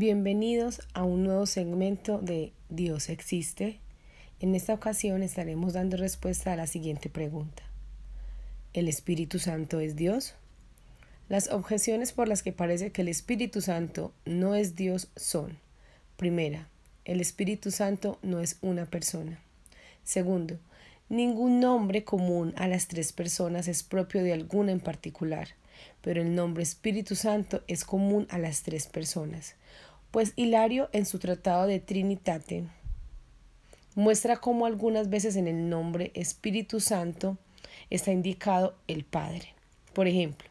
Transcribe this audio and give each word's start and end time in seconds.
Bienvenidos 0.00 0.80
a 0.94 1.02
un 1.02 1.24
nuevo 1.24 1.44
segmento 1.44 2.18
de 2.18 2.52
Dios 2.68 3.08
existe. 3.08 3.80
En 4.38 4.54
esta 4.54 4.72
ocasión 4.72 5.24
estaremos 5.24 5.72
dando 5.72 5.96
respuesta 5.96 6.52
a 6.52 6.56
la 6.56 6.68
siguiente 6.68 7.08
pregunta. 7.10 7.64
¿El 8.74 8.86
Espíritu 8.86 9.40
Santo 9.40 9.80
es 9.80 9.96
Dios? 9.96 10.36
Las 11.28 11.50
objeciones 11.50 12.12
por 12.12 12.28
las 12.28 12.44
que 12.44 12.52
parece 12.52 12.92
que 12.92 13.02
el 13.02 13.08
Espíritu 13.08 13.60
Santo 13.60 14.12
no 14.24 14.54
es 14.54 14.76
Dios 14.76 15.08
son, 15.16 15.58
primera, 16.16 16.68
el 17.04 17.20
Espíritu 17.20 17.72
Santo 17.72 18.20
no 18.22 18.38
es 18.38 18.58
una 18.60 18.86
persona. 18.86 19.40
Segundo, 20.04 20.60
ningún 21.08 21.58
nombre 21.58 22.04
común 22.04 22.54
a 22.56 22.68
las 22.68 22.86
tres 22.86 23.12
personas 23.12 23.66
es 23.66 23.82
propio 23.82 24.22
de 24.22 24.32
alguna 24.32 24.70
en 24.70 24.78
particular, 24.78 25.48
pero 26.02 26.22
el 26.22 26.36
nombre 26.36 26.62
Espíritu 26.62 27.16
Santo 27.16 27.64
es 27.66 27.84
común 27.84 28.28
a 28.30 28.38
las 28.38 28.62
tres 28.62 28.86
personas 28.86 29.56
pues 30.10 30.32
Hilario 30.36 30.88
en 30.92 31.06
su 31.06 31.18
tratado 31.18 31.66
de 31.66 31.80
Trinitate 31.80 32.64
muestra 33.94 34.36
cómo 34.36 34.64
algunas 34.64 35.10
veces 35.10 35.36
en 35.36 35.48
el 35.48 35.68
nombre 35.68 36.12
Espíritu 36.14 36.80
Santo 36.80 37.36
está 37.90 38.12
indicado 38.12 38.76
el 38.86 39.04
Padre. 39.04 39.54
Por 39.92 40.06
ejemplo, 40.06 40.48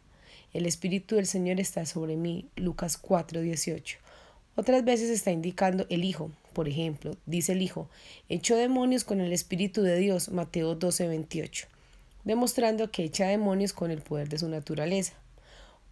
el 0.54 0.66
Espíritu 0.66 1.16
del 1.16 1.26
Señor 1.26 1.60
está 1.60 1.86
sobre 1.86 2.18
mí, 2.18 2.50
Lucas 2.56 2.98
4:18. 2.98 3.98
Otras 4.56 4.84
veces 4.84 5.10
está 5.10 5.32
indicando 5.32 5.86
el 5.90 6.04
Hijo, 6.04 6.32
por 6.54 6.68
ejemplo, 6.68 7.16
dice 7.26 7.54
el 7.54 7.62
Hijo, 7.62 7.90
echó 8.28 8.56
demonios 8.56 9.04
con 9.04 9.22
el 9.22 9.32
Espíritu 9.32 9.82
de 9.82 9.98
Dios, 9.98 10.30
Mateo 10.30 10.76
12:28, 10.78 11.68
demostrando 12.26 12.92
que 12.92 13.04
echa 13.04 13.28
demonios 13.28 13.74
con 13.74 13.92
el 13.92 14.02
poder 14.02 14.30
de 14.30 14.40
su 14.40 14.50
naturaleza. 14.50 15.14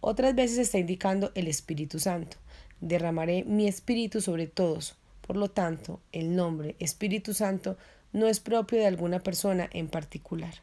Otras 0.00 0.34
veces 0.34 0.58
está 0.58 0.78
indicando 0.78 1.32
el 1.34 1.48
Espíritu 1.48 1.98
Santo, 1.98 2.36
derramaré 2.80 3.44
mi 3.44 3.66
espíritu 3.66 4.20
sobre 4.20 4.46
todos. 4.46 4.96
Por 5.26 5.36
lo 5.36 5.48
tanto, 5.48 6.00
el 6.12 6.36
nombre 6.36 6.76
Espíritu 6.78 7.34
Santo 7.34 7.76
no 8.12 8.28
es 8.28 8.40
propio 8.40 8.78
de 8.78 8.86
alguna 8.86 9.20
persona 9.20 9.68
en 9.72 9.88
particular. 9.88 10.54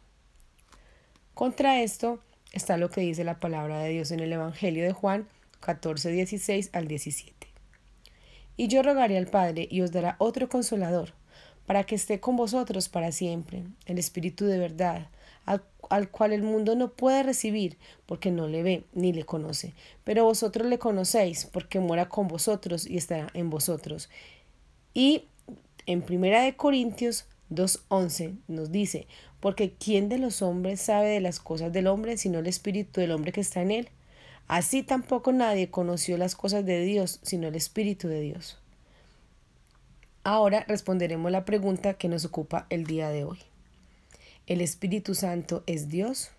Contra 1.34 1.81
esto 1.81 2.19
está 2.52 2.78
lo 2.78 2.89
que 2.89 3.02
dice 3.02 3.23
la 3.23 3.39
palabra 3.39 3.80
de 3.80 3.89
Dios 3.89 4.11
en 4.11 4.19
el 4.19 4.31
Evangelio 4.31 4.84
de 4.84 4.94
Juan 4.94 5.28
14, 5.59 6.11
16 6.11 6.69
al 6.73 6.88
17. 6.88 7.47
Y 8.56 8.67
yo 8.67 8.84
rogaré 8.84 9.17
al 9.17 9.28
Padre 9.28 9.67
y 9.69 9.81
os 9.81 9.91
dará 9.91 10.16
otro 10.19 10.47
consolador, 10.47 11.14
para 11.66 11.86
que 11.86 11.95
esté 11.95 12.19
con 12.19 12.36
vosotros 12.36 12.89
para 12.89 13.11
siempre, 13.11 13.64
el 13.86 13.97
Espíritu 13.97 14.45
de 14.45 14.59
verdad, 14.59 15.08
al, 15.46 16.10
cual 16.10 16.34
el 16.34 16.44
mundo 16.44 16.76
no 16.76 16.92
puede 16.94 17.24
recibir 17.24 17.78
porque 18.06 18.32
no 18.32 18.48
le 18.48 18.64
ve 18.64 18.84
ni 18.94 19.14
le 19.14 19.26
conoce. 19.26 19.74
Pero 20.04 20.24
vosotros 20.24 20.68
le 20.68 20.80
conocéis 20.80 21.46
porque 21.46 21.80
muera 21.80 22.10
con 22.10 22.28
vosotros 22.28 22.88
y 22.88 22.98
estará 22.98 23.28
en 23.34 23.50
vosotros. 23.50 24.10
Y 24.94 25.26
en 25.86 26.02
Primera 26.02 26.42
de 26.42 26.56
Corintios 26.56 27.26
2.11 27.52 28.38
nos 28.48 28.72
dice, 28.72 29.08
porque 29.40 29.74
¿quién 29.74 30.10
de 30.10 30.18
los 30.18 30.42
hombres 30.42 30.82
sabe 30.82 31.10
de 31.10 31.22
las 31.22 31.40
cosas 31.40 31.74
del 31.74 31.88
hombre 31.88 32.18
sino 32.18 32.40
el 32.40 32.48
espíritu 32.48 33.02
del 33.02 33.12
hombre 33.12 33.32
que 33.32 33.42
está 33.42 33.62
en 33.62 33.72
él? 33.72 33.90
Así 34.48 34.84
tampoco 34.84 35.32
nadie 35.32 35.70
conoció 35.70 36.18
las 36.18 36.36
cosas 36.36 36.66
de 36.66 36.82
Dios 36.84 37.20
sino 37.24 37.48
el 37.48 37.56
espíritu 37.56 38.08
de 38.08 38.22
Dios. 38.22 38.60
Ahora 40.24 40.64
responderemos 40.68 41.32
la 41.32 41.44
pregunta 41.44 41.96
que 41.96 42.08
nos 42.08 42.24
ocupa 42.24 42.66
el 42.70 42.86
día 42.86 43.10
de 43.10 43.26
hoy. 43.26 43.40
¿El 44.46 44.60
Espíritu 44.60 45.16
Santo 45.16 45.64
es 45.68 45.88
Dios? 45.88 46.32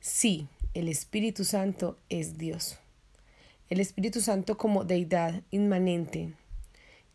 Sí, 0.00 0.46
el 0.74 0.88
Espíritu 0.88 1.42
Santo 1.42 1.96
es 2.10 2.36
Dios. 2.36 2.78
El 3.70 3.80
Espíritu 3.80 4.20
Santo 4.20 4.58
como 4.58 4.84
deidad 4.84 5.40
inmanente 5.50 6.34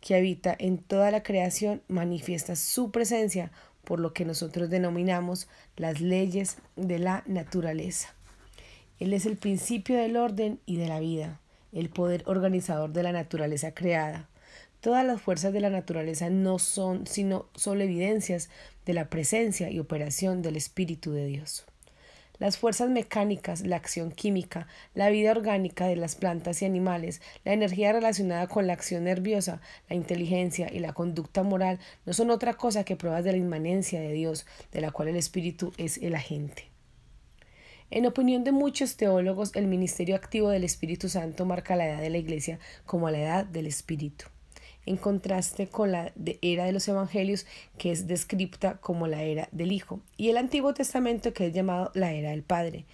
que 0.00 0.16
habita 0.16 0.56
en 0.58 0.78
toda 0.78 1.12
la 1.12 1.22
creación 1.22 1.80
manifiesta 1.86 2.56
su 2.56 2.90
presencia 2.90 3.52
por 3.84 4.00
lo 4.00 4.12
que 4.14 4.24
nosotros 4.24 4.68
denominamos 4.68 5.46
las 5.76 6.00
leyes 6.00 6.56
de 6.74 6.98
la 6.98 7.22
naturaleza. 7.28 8.12
Él 8.98 9.12
es 9.12 9.26
el 9.26 9.36
principio 9.36 9.96
del 9.96 10.16
orden 10.16 10.58
y 10.66 10.74
de 10.74 10.88
la 10.88 10.98
vida, 10.98 11.38
el 11.70 11.88
poder 11.88 12.24
organizador 12.26 12.90
de 12.90 13.04
la 13.04 13.12
naturaleza 13.12 13.74
creada, 13.74 14.28
Todas 14.80 15.04
las 15.04 15.20
fuerzas 15.20 15.52
de 15.52 15.60
la 15.60 15.68
naturaleza 15.68 16.30
no 16.30 16.58
son 16.58 17.06
sino 17.06 17.46
solo 17.54 17.82
evidencias 17.82 18.48
de 18.90 18.94
la 18.94 19.08
presencia 19.08 19.70
y 19.70 19.78
operación 19.78 20.42
del 20.42 20.56
Espíritu 20.56 21.12
de 21.12 21.24
Dios. 21.26 21.64
Las 22.40 22.58
fuerzas 22.58 22.90
mecánicas, 22.90 23.60
la 23.60 23.76
acción 23.76 24.10
química, 24.10 24.66
la 24.94 25.10
vida 25.10 25.30
orgánica 25.30 25.86
de 25.86 25.94
las 25.94 26.16
plantas 26.16 26.60
y 26.60 26.64
animales, 26.64 27.22
la 27.44 27.52
energía 27.52 27.92
relacionada 27.92 28.48
con 28.48 28.66
la 28.66 28.72
acción 28.72 29.04
nerviosa, 29.04 29.60
la 29.88 29.94
inteligencia 29.94 30.72
y 30.72 30.80
la 30.80 30.92
conducta 30.92 31.44
moral 31.44 31.78
no 32.04 32.12
son 32.12 32.30
otra 32.30 32.54
cosa 32.54 32.82
que 32.82 32.96
pruebas 32.96 33.22
de 33.22 33.30
la 33.30 33.38
inmanencia 33.38 34.00
de 34.00 34.12
Dios, 34.12 34.44
de 34.72 34.80
la 34.80 34.90
cual 34.90 35.06
el 35.06 35.16
Espíritu 35.16 35.72
es 35.76 35.98
el 35.98 36.16
agente. 36.16 36.64
En 37.92 38.06
opinión 38.06 38.42
de 38.42 38.50
muchos 38.50 38.96
teólogos, 38.96 39.54
el 39.54 39.68
ministerio 39.68 40.16
activo 40.16 40.48
del 40.48 40.64
Espíritu 40.64 41.08
Santo 41.08 41.44
marca 41.44 41.76
la 41.76 41.86
edad 41.86 42.00
de 42.00 42.10
la 42.10 42.18
Iglesia 42.18 42.58
como 42.86 43.08
la 43.08 43.20
edad 43.20 43.44
del 43.44 43.68
Espíritu 43.68 44.24
en 44.86 44.96
contraste 44.96 45.68
con 45.68 45.92
la 45.92 46.12
era 46.42 46.64
de 46.64 46.72
los 46.72 46.88
evangelios 46.88 47.46
que 47.78 47.92
es 47.92 48.06
descripta 48.06 48.78
como 48.78 49.06
la 49.06 49.22
era 49.22 49.48
del 49.52 49.72
Hijo 49.72 50.00
y 50.16 50.30
el 50.30 50.36
Antiguo 50.36 50.74
Testamento 50.74 51.32
que 51.32 51.46
es 51.46 51.52
llamado 51.52 51.90
la 51.94 52.12
era 52.12 52.30
del 52.30 52.42
Padre. 52.42 52.86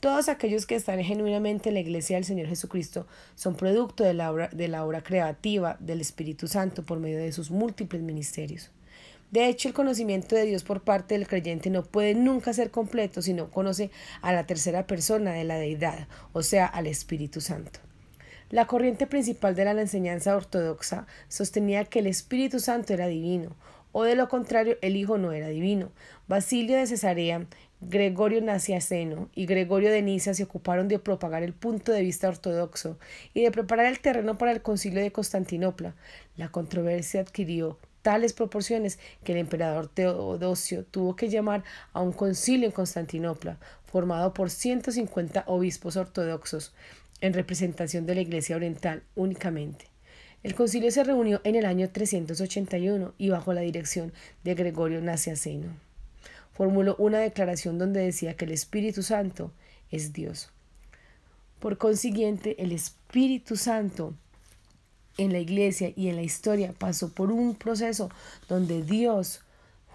Todos 0.00 0.28
aquellos 0.28 0.64
que 0.66 0.76
están 0.76 1.02
genuinamente 1.02 1.70
en 1.70 1.74
la 1.74 1.80
iglesia 1.80 2.16
del 2.16 2.24
Señor 2.24 2.46
Jesucristo 2.46 3.08
son 3.34 3.56
producto 3.56 4.04
de 4.04 4.14
la 4.14 4.30
obra, 4.30 4.48
de 4.52 4.68
la 4.68 4.84
obra 4.84 5.02
creativa 5.02 5.76
del 5.80 6.00
Espíritu 6.00 6.46
Santo 6.46 6.84
por 6.84 7.00
medio 7.00 7.18
de 7.18 7.32
sus 7.32 7.50
múltiples 7.50 8.00
ministerios. 8.02 8.70
De 9.32 9.48
hecho, 9.48 9.68
el 9.68 9.74
conocimiento 9.74 10.36
de 10.36 10.46
Dios 10.46 10.62
por 10.62 10.82
parte 10.82 11.14
del 11.14 11.26
creyente 11.26 11.68
no 11.68 11.82
puede 11.82 12.14
nunca 12.14 12.52
ser 12.52 12.70
completo 12.70 13.20
si 13.22 13.34
no 13.34 13.50
conoce 13.50 13.90
a 14.22 14.32
la 14.32 14.46
tercera 14.46 14.86
persona 14.86 15.32
de 15.32 15.44
la 15.44 15.56
deidad, 15.56 16.08
o 16.32 16.42
sea, 16.42 16.66
al 16.66 16.86
Espíritu 16.86 17.40
Santo. 17.40 17.80
La 18.50 18.66
corriente 18.66 19.06
principal 19.06 19.54
de 19.54 19.64
la 19.66 19.72
enseñanza 19.72 20.34
ortodoxa 20.34 21.06
sostenía 21.28 21.84
que 21.84 21.98
el 21.98 22.06
Espíritu 22.06 22.60
Santo 22.60 22.94
era 22.94 23.06
divino, 23.06 23.54
o 23.92 24.04
de 24.04 24.14
lo 24.14 24.28
contrario 24.30 24.78
el 24.80 24.96
Hijo 24.96 25.18
no 25.18 25.32
era 25.32 25.48
divino. 25.48 25.90
Basilio 26.28 26.78
de 26.78 26.86
Cesarea, 26.86 27.46
Gregorio 27.82 28.40
Naciaceno 28.40 29.28
y 29.34 29.44
Gregorio 29.44 29.90
de 29.90 30.00
Niza 30.00 30.32
se 30.32 30.44
ocuparon 30.44 30.88
de 30.88 30.98
propagar 30.98 31.42
el 31.42 31.52
punto 31.52 31.92
de 31.92 32.00
vista 32.00 32.28
ortodoxo 32.28 32.98
y 33.34 33.42
de 33.42 33.50
preparar 33.50 33.84
el 33.84 34.00
terreno 34.00 34.38
para 34.38 34.52
el 34.52 34.62
concilio 34.62 35.02
de 35.02 35.12
Constantinopla. 35.12 35.94
La 36.36 36.48
controversia 36.48 37.20
adquirió 37.20 37.78
tales 38.00 38.32
proporciones 38.32 38.98
que 39.24 39.32
el 39.32 39.38
emperador 39.38 39.88
Teodosio 39.88 40.84
tuvo 40.84 41.16
que 41.16 41.28
llamar 41.28 41.64
a 41.92 42.00
un 42.00 42.12
concilio 42.12 42.66
en 42.66 42.72
Constantinopla, 42.72 43.58
formado 43.84 44.32
por 44.32 44.50
150 44.50 45.44
obispos 45.46 45.96
ortodoxos, 45.96 46.72
en 47.20 47.32
representación 47.32 48.06
de 48.06 48.14
la 48.14 48.20
Iglesia 48.20 48.56
Oriental 48.56 49.02
únicamente. 49.14 49.86
El 50.42 50.54
concilio 50.54 50.90
se 50.90 51.02
reunió 51.02 51.40
en 51.44 51.56
el 51.56 51.66
año 51.66 51.90
381 51.90 53.14
y 53.18 53.30
bajo 53.30 53.52
la 53.52 53.62
dirección 53.62 54.12
de 54.44 54.54
Gregorio 54.54 55.00
Nacianceno. 55.00 55.68
Formuló 56.52 56.94
una 56.96 57.18
declaración 57.18 57.78
donde 57.78 58.00
decía 58.00 58.34
que 58.34 58.44
el 58.44 58.52
Espíritu 58.52 59.02
Santo 59.02 59.52
es 59.90 60.12
Dios. 60.12 60.50
Por 61.58 61.76
consiguiente, 61.76 62.62
el 62.62 62.72
Espíritu 62.72 63.56
Santo 63.56 64.14
en 65.16 65.32
la 65.32 65.40
iglesia 65.40 65.92
y 65.96 66.08
en 66.08 66.16
la 66.16 66.22
historia 66.22 66.72
pasó 66.78 67.12
por 67.12 67.32
un 67.32 67.56
proceso 67.56 68.08
donde 68.48 68.82
Dios 68.82 69.40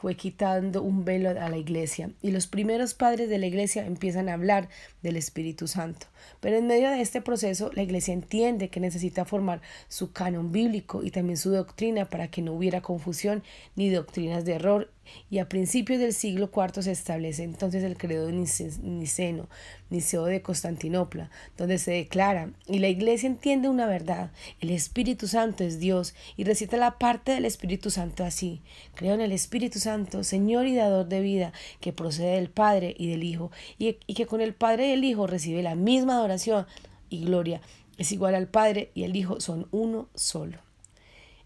fue 0.04 0.16
quitando 0.16 0.84
un 0.84 1.06
velo 1.06 1.30
a 1.30 1.48
la 1.48 1.56
iglesia 1.56 2.10
y 2.22 2.32
los 2.32 2.46
primeros 2.46 2.94
padres 2.94 3.30
de 3.30 3.38
la 3.38 3.46
iglesia 3.46 3.86
empiezan 3.86 4.28
a 4.28 4.34
hablar 4.34 4.68
del 5.02 5.16
Espíritu 5.16 5.66
Santo. 5.66 6.08
Pero 6.42 6.58
en 6.58 6.68
medio 6.68 6.90
de 6.90 7.00
este 7.00 7.22
proceso 7.22 7.72
la 7.74 7.84
iglesia 7.84 8.14
entiende 8.14 8.68
que 8.68 8.82
necesita 8.82 9.24
formar 9.24 9.62
su 9.88 10.12
canon 10.12 10.52
bíblico 10.52 11.06
y 11.06 11.12
también 11.12 11.38
su 11.38 11.52
doctrina 11.52 12.04
para 12.04 12.28
que 12.28 12.42
no 12.42 12.52
hubiera 12.52 12.82
confusión 12.82 13.44
ni 13.78 13.90
doctrinas 13.90 14.44
de 14.44 14.56
error 14.56 14.90
y 15.30 15.40
a 15.40 15.50
principios 15.50 16.00
del 16.00 16.14
siglo 16.14 16.50
IV 16.56 16.84
se 16.84 16.92
establece 16.92 17.44
entonces 17.44 17.84
el 17.84 17.98
credo 17.98 18.32
niceno, 18.32 19.48
Niceo 19.90 20.26
de 20.26 20.42
Constantinopla, 20.42 21.30
donde 21.58 21.78
se 21.78 21.92
declara, 21.92 22.52
y 22.68 22.80
la 22.80 22.88
iglesia 22.88 23.28
entiende 23.28 23.70
una 23.70 23.86
verdad, 23.86 24.32
el 24.60 24.70
Espíritu 24.70 25.28
Santo 25.28 25.64
es 25.64 25.80
Dios, 25.80 26.16
y 26.36 26.44
recita 26.44 26.78
la 26.78 26.98
parte 26.98 27.34
del 27.34 27.46
Espíritu 27.46 27.90
Santo 27.90 28.24
así, 28.24 28.62
creo 28.96 29.14
en 29.14 29.22
el 29.22 29.32
Espíritu 29.32 29.80
Santo, 29.80 30.24
Señor 30.24 30.68
y 30.68 30.76
dador 30.76 31.08
de 31.08 31.22
vida, 31.22 31.54
que 31.80 31.94
procede 31.94 32.36
del 32.36 32.50
Padre 32.50 32.96
y 32.98 33.10
del 33.10 33.24
Hijo, 33.24 33.52
y, 33.78 33.98
y 34.08 34.14
que 34.14 34.26
con 34.26 34.42
el 34.42 34.54
Padre 34.54 34.90
y 34.90 34.92
el 34.94 35.04
Hijo 35.04 35.28
recibe 35.28 35.64
la 35.64 35.76
misma 35.76 36.16
adoración 36.16 36.66
y 37.10 37.26
gloria, 37.26 37.62
es 37.98 38.12
igual 38.12 38.36
al 38.36 38.48
Padre 38.48 38.92
y 38.96 39.04
el 39.04 39.16
Hijo, 39.16 39.40
son 39.40 39.68
uno 39.72 40.10
solo. 40.16 40.58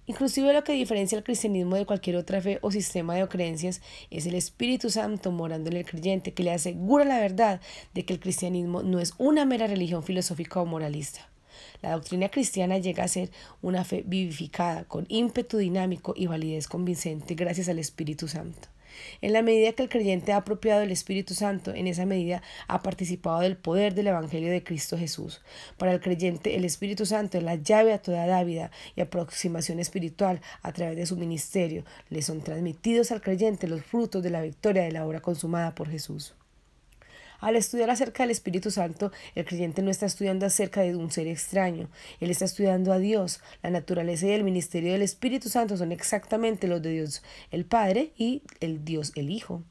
Inclusive 0.08 0.54
lo 0.54 0.64
que 0.64 0.72
diferencia 0.72 1.18
el 1.18 1.24
cristianismo 1.26 1.76
de 1.76 1.86
cualquier 1.86 2.16
otra 2.16 2.40
fe 2.42 2.60
o 2.62 2.72
sistema 2.72 3.16
de 3.16 3.28
creencias 3.28 3.82
es 4.10 4.26
el 4.26 4.36
Espíritu 4.36 4.90
Santo 4.90 5.32
morando 5.32 5.70
en 5.70 5.76
el 5.76 5.86
creyente 5.86 6.34
que 6.34 6.44
le 6.44 6.54
asegura 6.54 7.04
la 7.04 7.20
verdad 7.20 7.60
de 7.94 8.06
que 8.06 8.14
el 8.14 8.22
cristianismo 8.22 8.84
no 8.84 9.00
es 9.00 9.14
una 9.18 9.44
mera 9.44 9.68
religión 9.68 10.04
filosófica 10.04 10.62
o 10.62 10.66
moralista. 10.66 11.28
La 11.82 11.92
doctrina 11.92 12.30
cristiana 12.30 12.78
llega 12.78 13.04
a 13.04 13.10
ser 13.10 13.32
una 13.62 13.84
fe 13.84 14.04
vivificada, 14.06 14.86
con 14.86 15.06
ímpetu 15.10 15.58
dinámico 15.58 16.14
y 16.16 16.28
validez 16.28 16.70
convincente 16.70 17.36
gracias 17.36 17.68
al 17.68 17.80
Espíritu 17.80 18.30
Santo. 18.30 18.70
En 19.22 19.34
la 19.34 19.42
medida 19.42 19.74
que 19.74 19.84
el 19.84 19.90
creyente 19.90 20.34
ha 20.34 20.38
apropiado 20.38 20.82
el 20.82 20.92
Espíritu 20.92 21.34
Santo, 21.34 21.74
en 21.74 21.88
esa 21.88 22.06
medida 22.06 22.42
ha 22.68 22.82
participado 22.82 23.40
del 23.40 23.58
poder 23.58 23.94
del 23.94 24.08
Evangelio 24.08 24.52
de 24.52 24.64
Cristo 24.64 24.98
Jesús. 24.98 25.42
Para 25.78 25.94
el 25.94 26.00
creyente, 26.00 26.56
el 26.56 26.66
Espíritu 26.66 27.06
Santo 27.06 27.38
es 27.38 27.44
la 27.44 27.56
llave 27.56 27.94
a 27.94 28.02
toda 28.02 28.26
dávida 28.26 28.72
y 28.96 29.02
aproximación 29.02 29.80
espiritual 29.80 30.42
a 30.62 30.72
través 30.72 30.98
de 30.98 31.06
su 31.06 31.18
ministerio. 31.18 31.84
Le 32.10 32.22
son 32.22 32.42
transmitidos 32.42 33.12
al 33.12 33.22
creyente 33.22 33.68
los 33.68 33.84
frutos 33.84 34.24
de 34.24 34.30
la 34.30 34.42
victoria 34.42 34.84
de 34.84 34.92
la 34.92 35.06
obra 35.06 35.22
consumada 35.22 35.76
por 35.76 35.90
Jesús. 35.90 36.34
Al 37.40 37.56
estudiar 37.56 37.90
acerca 37.90 38.24
del 38.24 38.32
Espíritu 38.32 38.72
Santo, 38.72 39.12
el 39.36 39.46
creyente 39.46 39.82
no 39.82 39.92
está 39.92 40.06
estudiando 40.06 40.46
acerca 40.46 40.82
de 40.82 40.96
un 40.96 41.12
ser 41.12 41.28
extraño, 41.28 41.90
él 42.20 42.32
está 42.32 42.46
estudiando 42.46 42.92
a 42.92 42.98
Dios. 42.98 43.42
La 43.62 43.70
naturaleza 43.70 44.28
y 44.28 44.32
el 44.32 44.44
ministerio 44.44 44.92
del 44.92 45.02
Espíritu 45.02 45.50
Santo 45.50 45.78
son 45.78 45.92
exactamente 45.92 46.68
los 46.68 46.82
de 46.82 46.92
Dios 46.92 47.22
el 47.52 47.66
Padre 47.66 48.12
y 48.18 48.44
el 48.60 48.84
Dios 48.84 49.12
el 49.16 49.30
Hijo. 49.30 49.64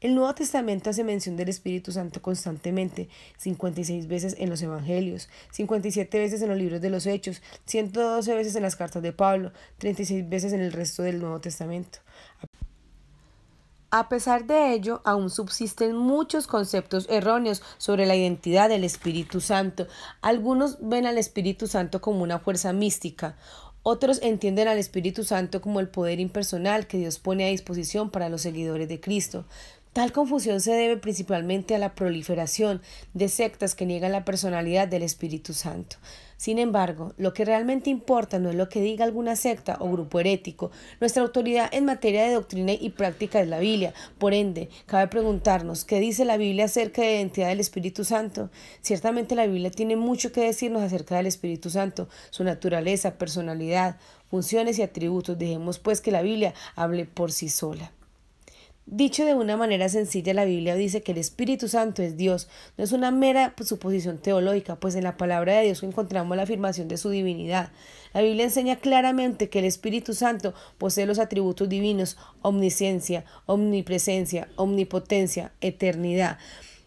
El 0.00 0.14
Nuevo 0.14 0.32
Testamento 0.34 0.90
hace 0.90 1.02
mención 1.02 1.36
del 1.36 1.48
Espíritu 1.48 1.90
Santo 1.90 2.22
constantemente, 2.22 3.08
56 3.38 4.06
veces 4.06 4.36
en 4.38 4.48
los 4.48 4.62
Evangelios, 4.62 5.28
57 5.50 6.18
veces 6.18 6.40
en 6.40 6.50
los 6.50 6.58
libros 6.58 6.80
de 6.80 6.90
los 6.90 7.06
Hechos, 7.06 7.42
112 7.64 8.32
veces 8.34 8.54
en 8.54 8.62
las 8.62 8.76
cartas 8.76 9.02
de 9.02 9.12
Pablo, 9.12 9.52
36 9.78 10.28
veces 10.28 10.52
en 10.52 10.60
el 10.60 10.72
resto 10.72 11.02
del 11.02 11.18
Nuevo 11.18 11.40
Testamento. 11.40 11.98
A 13.90 14.10
pesar 14.10 14.44
de 14.46 14.74
ello, 14.74 15.00
aún 15.06 15.30
subsisten 15.30 15.96
muchos 15.96 16.46
conceptos 16.46 17.06
erróneos 17.08 17.62
sobre 17.78 18.04
la 18.04 18.16
identidad 18.16 18.68
del 18.68 18.84
Espíritu 18.84 19.40
Santo. 19.40 19.86
Algunos 20.20 20.76
ven 20.80 21.06
al 21.06 21.16
Espíritu 21.16 21.66
Santo 21.66 22.02
como 22.02 22.22
una 22.22 22.38
fuerza 22.38 22.74
mística, 22.74 23.36
otros 23.90 24.20
entienden 24.22 24.68
al 24.68 24.76
Espíritu 24.76 25.24
Santo 25.24 25.62
como 25.62 25.80
el 25.80 25.88
poder 25.88 26.20
impersonal 26.20 26.86
que 26.86 26.98
Dios 26.98 27.18
pone 27.18 27.46
a 27.46 27.50
disposición 27.50 28.10
para 28.10 28.28
los 28.28 28.42
seguidores 28.42 28.86
de 28.86 29.00
Cristo. 29.00 29.46
Tal 29.98 30.12
confusión 30.12 30.60
se 30.60 30.70
debe 30.70 30.96
principalmente 30.96 31.74
a 31.74 31.78
la 31.80 31.96
proliferación 31.96 32.80
de 33.14 33.28
sectas 33.28 33.74
que 33.74 33.84
niegan 33.84 34.12
la 34.12 34.24
personalidad 34.24 34.86
del 34.86 35.02
Espíritu 35.02 35.54
Santo. 35.54 35.96
Sin 36.36 36.60
embargo, 36.60 37.14
lo 37.16 37.34
que 37.34 37.44
realmente 37.44 37.90
importa 37.90 38.38
no 38.38 38.48
es 38.48 38.54
lo 38.54 38.68
que 38.68 38.80
diga 38.80 39.04
alguna 39.04 39.34
secta 39.34 39.76
o 39.80 39.90
grupo 39.90 40.20
herético. 40.20 40.70
Nuestra 41.00 41.24
autoridad 41.24 41.68
en 41.72 41.84
materia 41.84 42.22
de 42.22 42.34
doctrina 42.34 42.74
y 42.74 42.90
práctica 42.90 43.40
es 43.40 43.48
la 43.48 43.58
Biblia. 43.58 43.92
Por 44.18 44.34
ende, 44.34 44.68
cabe 44.86 45.08
preguntarnos, 45.08 45.84
¿qué 45.84 45.98
dice 45.98 46.24
la 46.24 46.36
Biblia 46.36 46.66
acerca 46.66 47.02
de 47.02 47.08
la 47.08 47.16
identidad 47.16 47.48
del 47.48 47.58
Espíritu 47.58 48.04
Santo? 48.04 48.50
Ciertamente 48.82 49.34
la 49.34 49.48
Biblia 49.48 49.72
tiene 49.72 49.96
mucho 49.96 50.30
que 50.30 50.42
decirnos 50.42 50.84
acerca 50.84 51.16
del 51.16 51.26
Espíritu 51.26 51.70
Santo, 51.70 52.08
su 52.30 52.44
naturaleza, 52.44 53.18
personalidad, 53.18 53.96
funciones 54.30 54.78
y 54.78 54.82
atributos. 54.82 55.36
Dejemos 55.36 55.80
pues 55.80 56.00
que 56.00 56.12
la 56.12 56.22
Biblia 56.22 56.54
hable 56.76 57.04
por 57.04 57.32
sí 57.32 57.48
sola. 57.48 57.90
Dicho 58.90 59.26
de 59.26 59.34
una 59.34 59.58
manera 59.58 59.90
sencilla, 59.90 60.32
la 60.32 60.46
Biblia 60.46 60.74
dice 60.74 61.02
que 61.02 61.12
el 61.12 61.18
Espíritu 61.18 61.68
Santo 61.68 62.02
es 62.02 62.16
Dios, 62.16 62.48
no 62.78 62.84
es 62.84 62.92
una 62.92 63.10
mera 63.10 63.52
suposición 63.62 64.16
teológica, 64.16 64.76
pues 64.76 64.94
en 64.94 65.04
la 65.04 65.18
palabra 65.18 65.58
de 65.58 65.66
Dios 65.66 65.82
encontramos 65.82 66.34
la 66.38 66.44
afirmación 66.44 66.88
de 66.88 66.96
su 66.96 67.10
divinidad. 67.10 67.70
La 68.14 68.22
Biblia 68.22 68.44
enseña 68.44 68.76
claramente 68.76 69.50
que 69.50 69.58
el 69.58 69.66
Espíritu 69.66 70.14
Santo 70.14 70.54
posee 70.78 71.04
los 71.04 71.18
atributos 71.18 71.68
divinos, 71.68 72.16
omnisciencia, 72.40 73.26
omnipresencia, 73.44 74.48
omnipotencia, 74.56 75.52
eternidad. 75.60 76.38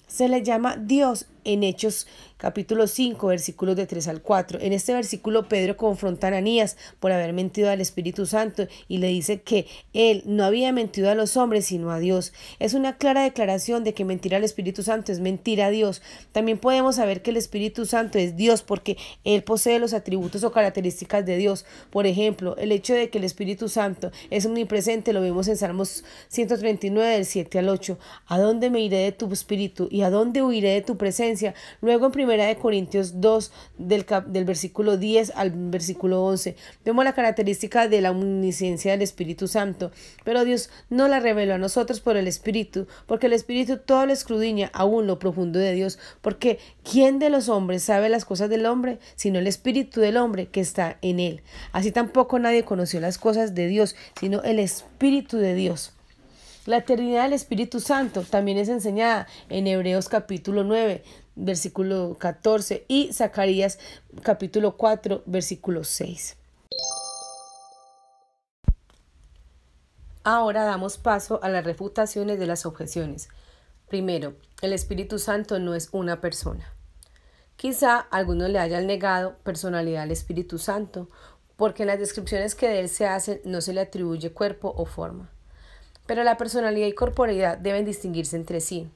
Se 0.07 0.27
le 0.27 0.41
llama 0.41 0.77
Dios 0.77 1.27
en 1.43 1.63
Hechos 1.63 2.07
capítulo 2.41 2.87
5, 2.87 3.27
versículos 3.27 3.75
de 3.75 3.85
3 3.85 4.07
al 4.07 4.21
4. 4.23 4.59
En 4.61 4.73
este 4.73 4.95
versículo 4.95 5.47
Pedro 5.47 5.77
confronta 5.77 6.25
a 6.25 6.29
Ananías 6.29 6.75
por 6.99 7.11
haber 7.11 7.33
mentido 7.33 7.69
al 7.69 7.81
Espíritu 7.81 8.25
Santo 8.25 8.67
y 8.87 8.97
le 8.97 9.07
dice 9.07 9.41
que 9.41 9.67
él 9.93 10.23
no 10.25 10.43
había 10.43 10.71
mentido 10.71 11.11
a 11.11 11.15
los 11.15 11.37
hombres 11.37 11.67
sino 11.67 11.91
a 11.91 11.99
Dios. 11.99 12.33
Es 12.57 12.73
una 12.73 12.97
clara 12.97 13.21
declaración 13.21 13.83
de 13.83 13.93
que 13.93 14.05
mentir 14.05 14.33
al 14.33 14.43
Espíritu 14.43 14.81
Santo 14.81 15.11
es 15.11 15.19
mentir 15.19 15.61
a 15.61 15.69
Dios. 15.69 16.01
También 16.31 16.57
podemos 16.57 16.95
saber 16.95 17.21
que 17.21 17.29
el 17.29 17.37
Espíritu 17.37 17.85
Santo 17.85 18.17
es 18.17 18.35
Dios 18.35 18.63
porque 18.63 18.97
él 19.23 19.43
posee 19.43 19.77
los 19.77 19.93
atributos 19.93 20.43
o 20.43 20.51
características 20.51 21.23
de 21.25 21.37
Dios. 21.37 21.65
Por 21.91 22.07
ejemplo, 22.07 22.57
el 22.57 22.71
hecho 22.71 22.95
de 22.95 23.11
que 23.11 23.19
el 23.19 23.23
Espíritu 23.23 23.69
Santo 23.69 24.11
es 24.31 24.47
omnipresente 24.47 25.13
lo 25.13 25.21
vemos 25.21 25.47
en 25.47 25.57
Salmos 25.57 26.03
139 26.29 27.13
del 27.13 27.25
7 27.25 27.59
al 27.59 27.69
8. 27.69 27.99
¿A 28.25 28.39
dónde 28.39 28.71
me 28.71 28.81
iré 28.81 28.97
de 28.97 29.11
tu 29.11 29.31
espíritu 29.31 29.87
y 29.91 30.01
a 30.01 30.09
dónde 30.09 30.41
huiré 30.41 30.69
de 30.69 30.81
tu 30.81 30.97
presencia? 30.97 31.30
Luego 31.81 32.07
en 32.07 32.11
Primera 32.11 32.45
de 32.45 32.55
Corintios 32.57 33.21
2, 33.21 33.51
del, 33.77 34.05
del 34.27 34.45
versículo 34.45 34.97
10 34.97 35.33
al 35.35 35.51
versículo 35.51 36.23
11, 36.25 36.55
vemos 36.85 37.05
la 37.05 37.13
característica 37.13 37.87
de 37.87 38.01
la 38.01 38.11
omnisciencia 38.11 38.91
del 38.91 39.01
Espíritu 39.01 39.47
Santo. 39.47 39.91
Pero 40.23 40.43
Dios 40.43 40.69
no 40.89 41.07
la 41.07 41.19
reveló 41.19 41.55
a 41.55 41.57
nosotros 41.57 42.01
por 42.01 42.17
el 42.17 42.27
Espíritu, 42.27 42.87
porque 43.05 43.27
el 43.27 43.33
Espíritu 43.33 43.77
todo 43.77 44.05
lo 44.05 44.13
escudriña, 44.13 44.69
aún 44.73 45.07
lo 45.07 45.19
profundo 45.19 45.59
de 45.59 45.73
Dios. 45.73 45.99
Porque 46.21 46.59
¿quién 46.89 47.19
de 47.19 47.29
los 47.29 47.49
hombres 47.49 47.83
sabe 47.83 48.09
las 48.09 48.25
cosas 48.25 48.49
del 48.49 48.65
hombre, 48.65 48.99
sino 49.15 49.39
el 49.39 49.47
Espíritu 49.47 50.01
del 50.01 50.17
hombre 50.17 50.47
que 50.47 50.61
está 50.61 50.97
en 51.01 51.19
él? 51.19 51.41
Así 51.71 51.91
tampoco 51.91 52.39
nadie 52.39 52.63
conoció 52.63 52.99
las 52.99 53.17
cosas 53.17 53.55
de 53.55 53.67
Dios, 53.67 53.95
sino 54.19 54.41
el 54.43 54.59
Espíritu 54.59 55.37
de 55.37 55.55
Dios. 55.55 55.93
La 56.67 56.77
eternidad 56.77 57.23
del 57.23 57.33
Espíritu 57.33 57.79
Santo 57.79 58.21
también 58.21 58.59
es 58.59 58.69
enseñada 58.69 59.25
en 59.49 59.65
Hebreos 59.65 60.07
capítulo 60.09 60.63
9, 60.63 61.03
versículo 61.33 62.17
14 62.19 62.85
y 62.87 63.11
Zacarías 63.13 63.79
capítulo 64.21 64.77
4, 64.77 65.23
versículo 65.25 65.83
6. 65.83 66.37
Ahora 70.23 70.63
damos 70.63 70.99
paso 70.99 71.39
a 71.41 71.49
las 71.49 71.65
refutaciones 71.65 72.37
de 72.37 72.45
las 72.45 72.67
objeciones. 72.67 73.29
Primero, 73.87 74.35
el 74.61 74.73
Espíritu 74.73 75.17
Santo 75.17 75.57
no 75.57 75.73
es 75.73 75.89
una 75.93 76.21
persona. 76.21 76.71
Quizá 77.55 77.97
algunos 77.97 78.51
le 78.51 78.59
hayan 78.59 78.85
negado 78.85 79.35
personalidad 79.43 80.03
al 80.03 80.11
Espíritu 80.11 80.59
Santo, 80.59 81.09
porque 81.55 81.81
en 81.83 81.87
las 81.87 81.97
descripciones 81.97 82.53
que 82.53 82.67
de 82.67 82.81
él 82.81 82.89
se 82.89 83.07
hacen 83.07 83.41
no 83.45 83.61
se 83.61 83.73
le 83.73 83.81
atribuye 83.81 84.31
cuerpo 84.31 84.71
o 84.77 84.85
forma. 84.85 85.30
Pero 86.11 86.25
la 86.25 86.35
personalidad 86.35 86.87
y 86.87 86.91
corporeidad 86.91 87.57
deben 87.57 87.85
distinguirse 87.85 88.35
entre 88.35 88.59
sí. 88.59 88.91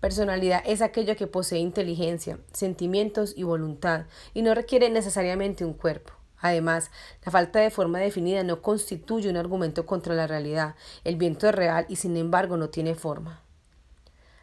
Personalidad 0.00 0.60
es 0.66 0.82
aquello 0.82 1.14
que 1.14 1.28
posee 1.28 1.60
inteligencia, 1.60 2.40
sentimientos 2.52 3.32
y 3.36 3.44
voluntad, 3.44 4.06
y 4.34 4.42
no 4.42 4.52
requiere 4.52 4.90
necesariamente 4.90 5.64
un 5.64 5.72
cuerpo. 5.72 6.14
Además, 6.38 6.90
la 7.24 7.30
falta 7.30 7.60
de 7.60 7.70
forma 7.70 8.00
definida 8.00 8.42
no 8.42 8.60
constituye 8.60 9.30
un 9.30 9.36
argumento 9.36 9.86
contra 9.86 10.16
la 10.16 10.26
realidad. 10.26 10.74
El 11.04 11.14
viento 11.14 11.48
es 11.48 11.54
real 11.54 11.86
y 11.88 11.94
sin 11.94 12.16
embargo 12.16 12.56
no 12.56 12.70
tiene 12.70 12.96
forma. 12.96 13.40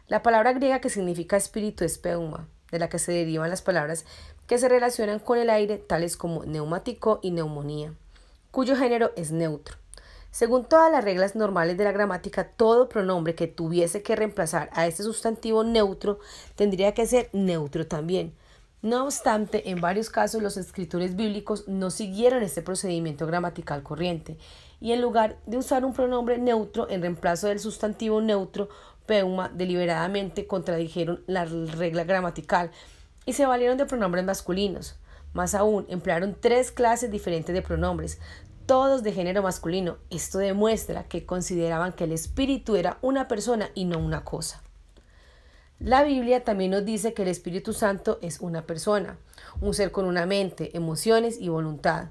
La 0.06 0.22
palabra 0.22 0.54
griega 0.54 0.80
que 0.80 0.88
significa 0.88 1.36
espíritu 1.36 1.84
es 1.84 1.98
peuma, 1.98 2.48
de 2.70 2.78
la 2.78 2.88
que 2.88 2.98
se 2.98 3.12
derivan 3.12 3.50
las 3.50 3.60
palabras 3.60 4.06
que 4.46 4.56
se 4.56 4.70
relacionan 4.70 5.18
con 5.18 5.36
el 5.36 5.50
aire, 5.50 5.76
tales 5.76 6.16
como 6.16 6.46
neumático 6.46 7.20
y 7.20 7.30
neumonía, 7.30 7.92
cuyo 8.50 8.74
género 8.74 9.12
es 9.16 9.32
neutro. 9.32 9.79
Según 10.30 10.64
todas 10.64 10.92
las 10.92 11.02
reglas 11.02 11.34
normales 11.34 11.76
de 11.76 11.84
la 11.84 11.92
gramática, 11.92 12.44
todo 12.44 12.88
pronombre 12.88 13.34
que 13.34 13.48
tuviese 13.48 14.02
que 14.02 14.14
reemplazar 14.14 14.70
a 14.72 14.86
este 14.86 15.02
sustantivo 15.02 15.64
neutro 15.64 16.20
tendría 16.54 16.94
que 16.94 17.06
ser 17.06 17.30
neutro 17.32 17.86
también. 17.86 18.34
No 18.82 19.04
obstante, 19.04 19.68
en 19.70 19.80
varios 19.80 20.08
casos 20.08 20.42
los 20.42 20.56
escritores 20.56 21.14
bíblicos 21.14 21.68
no 21.68 21.90
siguieron 21.90 22.42
este 22.42 22.62
procedimiento 22.62 23.26
gramatical 23.26 23.82
corriente 23.82 24.38
y 24.80 24.92
en 24.92 25.02
lugar 25.02 25.36
de 25.46 25.58
usar 25.58 25.84
un 25.84 25.92
pronombre 25.92 26.38
neutro 26.38 26.88
en 26.88 27.02
reemplazo 27.02 27.48
del 27.48 27.60
sustantivo 27.60 28.22
neutro, 28.22 28.70
peuma, 29.04 29.50
deliberadamente 29.52 30.46
contradijeron 30.46 31.22
la 31.26 31.44
regla 31.44 32.04
gramatical 32.04 32.70
y 33.26 33.34
se 33.34 33.44
valieron 33.44 33.76
de 33.76 33.84
pronombres 33.84 34.24
masculinos. 34.24 34.96
Más 35.34 35.54
aún, 35.54 35.86
emplearon 35.88 36.36
tres 36.40 36.72
clases 36.72 37.10
diferentes 37.10 37.54
de 37.54 37.62
pronombres, 37.62 38.18
todos 38.70 39.02
de 39.02 39.10
género 39.10 39.42
masculino. 39.42 39.98
Esto 40.10 40.38
demuestra 40.38 41.02
que 41.02 41.26
consideraban 41.26 41.92
que 41.92 42.04
el 42.04 42.12
espíritu 42.12 42.76
era 42.76 42.98
una 43.02 43.26
persona 43.26 43.68
y 43.74 43.84
no 43.84 43.98
una 43.98 44.22
cosa. 44.22 44.62
La 45.80 46.04
Biblia 46.04 46.44
también 46.44 46.70
nos 46.70 46.84
dice 46.84 47.12
que 47.12 47.22
el 47.22 47.28
Espíritu 47.28 47.72
Santo 47.72 48.20
es 48.22 48.38
una 48.38 48.66
persona, 48.66 49.18
un 49.60 49.74
ser 49.74 49.90
con 49.90 50.04
una 50.04 50.24
mente, 50.24 50.76
emociones 50.76 51.36
y 51.40 51.48
voluntad. 51.48 52.10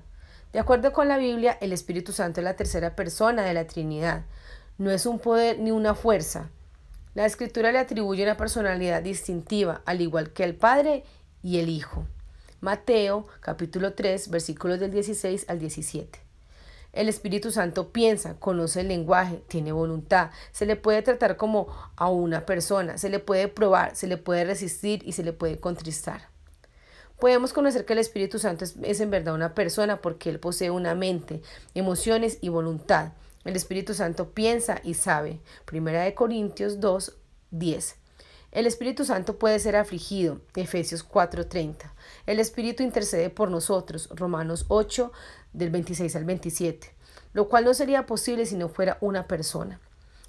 De 0.52 0.60
acuerdo 0.60 0.92
con 0.92 1.08
la 1.08 1.18
Biblia, 1.18 1.58
el 1.62 1.72
Espíritu 1.72 2.12
Santo 2.12 2.42
es 2.42 2.44
la 2.44 2.58
tercera 2.58 2.94
persona 2.94 3.44
de 3.44 3.54
la 3.54 3.66
Trinidad. 3.66 4.26
No 4.78 4.92
es 4.92 5.06
un 5.06 5.20
poder 5.20 5.60
ni 5.60 5.72
una 5.72 5.96
fuerza. 5.96 6.50
La 7.16 7.26
Escritura 7.26 7.72
le 7.72 7.80
atribuye 7.80 8.24
una 8.24 8.36
personalidad 8.36 9.02
distintiva, 9.02 9.82
al 9.86 10.02
igual 10.02 10.34
que 10.34 10.44
el 10.44 10.58
Padre 10.58 11.06
y 11.42 11.60
el 11.60 11.70
Hijo. 11.70 12.06
Mateo 12.60 13.28
capítulo 13.40 13.94
3 13.94 14.30
versículos 14.30 14.82
del 14.82 14.92
16 14.92 15.46
al 15.48 15.60
17. 15.60 16.29
El 16.92 17.08
Espíritu 17.08 17.52
Santo 17.52 17.92
piensa, 17.92 18.40
conoce 18.40 18.82
el 18.82 18.88
lenguaje, 18.88 19.44
tiene 19.48 19.72
voluntad, 19.72 20.32
se 20.52 20.66
le 20.66 20.76
puede 20.76 21.02
tratar 21.02 21.38
como 21.38 21.68
a 21.96 22.10
una 22.10 22.46
persona, 22.46 22.98
se 22.98 23.10
le 23.10 23.20
puede 23.20 23.48
probar, 23.48 23.96
se 23.96 24.08
le 24.08 24.18
puede 24.18 24.44
resistir 24.44 25.02
y 25.06 25.12
se 25.12 25.24
le 25.24 25.34
puede 25.34 25.60
contristar. 25.60 26.30
Podemos 27.20 27.52
conocer 27.52 27.86
que 27.86 27.94
el 27.94 28.00
Espíritu 28.00 28.40
Santo 28.40 28.64
es, 28.64 29.00
en 29.02 29.12
verdad 29.12 29.36
una 29.36 29.54
persona 29.54 30.02
porque 30.02 30.30
Él 30.30 30.40
posee 30.40 30.72
una 30.72 30.96
mente, 30.96 31.42
emociones 31.76 32.38
y 32.42 32.48
voluntad. 32.48 33.12
El 33.44 33.56
Espíritu 33.56 33.94
Santo 33.94 34.32
piensa 34.32 34.80
y 34.84 34.94
sabe. 34.94 35.42
Primera 35.66 36.04
de 36.04 36.16
Corintios 36.16 36.80
2, 36.80 37.18
10. 37.52 37.96
El 38.52 38.66
Espíritu 38.66 39.06
Santo 39.06 39.38
puede 39.38 39.60
ser 39.60 39.76
afligido. 39.76 40.42
Efesios 40.56 41.04
4:30. 41.04 41.94
El 42.26 42.40
Espíritu 42.40 42.84
intercede 42.84 43.30
por 43.30 43.52
nosotros. 43.52 44.10
Romanos 44.12 44.66
8, 44.70 45.12
del 45.54 45.70
26 45.70 46.16
al 46.16 46.26
27. 46.26 46.94
Lo 47.34 47.48
cual 47.48 47.66
no 47.66 47.74
sería 47.74 48.06
posible 48.06 48.46
si 48.46 48.56
no 48.56 48.70
fuera 48.70 48.98
una 49.02 49.28
persona. 49.28 49.80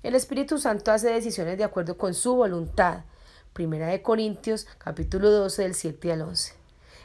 El 0.03 0.15
Espíritu 0.15 0.59
Santo 0.59 0.93
hace 0.93 1.11
decisiones 1.11 1.59
de 1.59 1.65
acuerdo 1.65 1.97
con 1.97 2.15
su 2.15 2.35
voluntad. 2.35 3.05
Primera 3.53 3.89
de 3.89 4.03
Corintios, 4.03 4.67
capítulo 4.79 5.31
12, 5.31 5.63
del 5.63 5.75
7 5.75 6.13
al 6.13 6.23
11. 6.23 6.55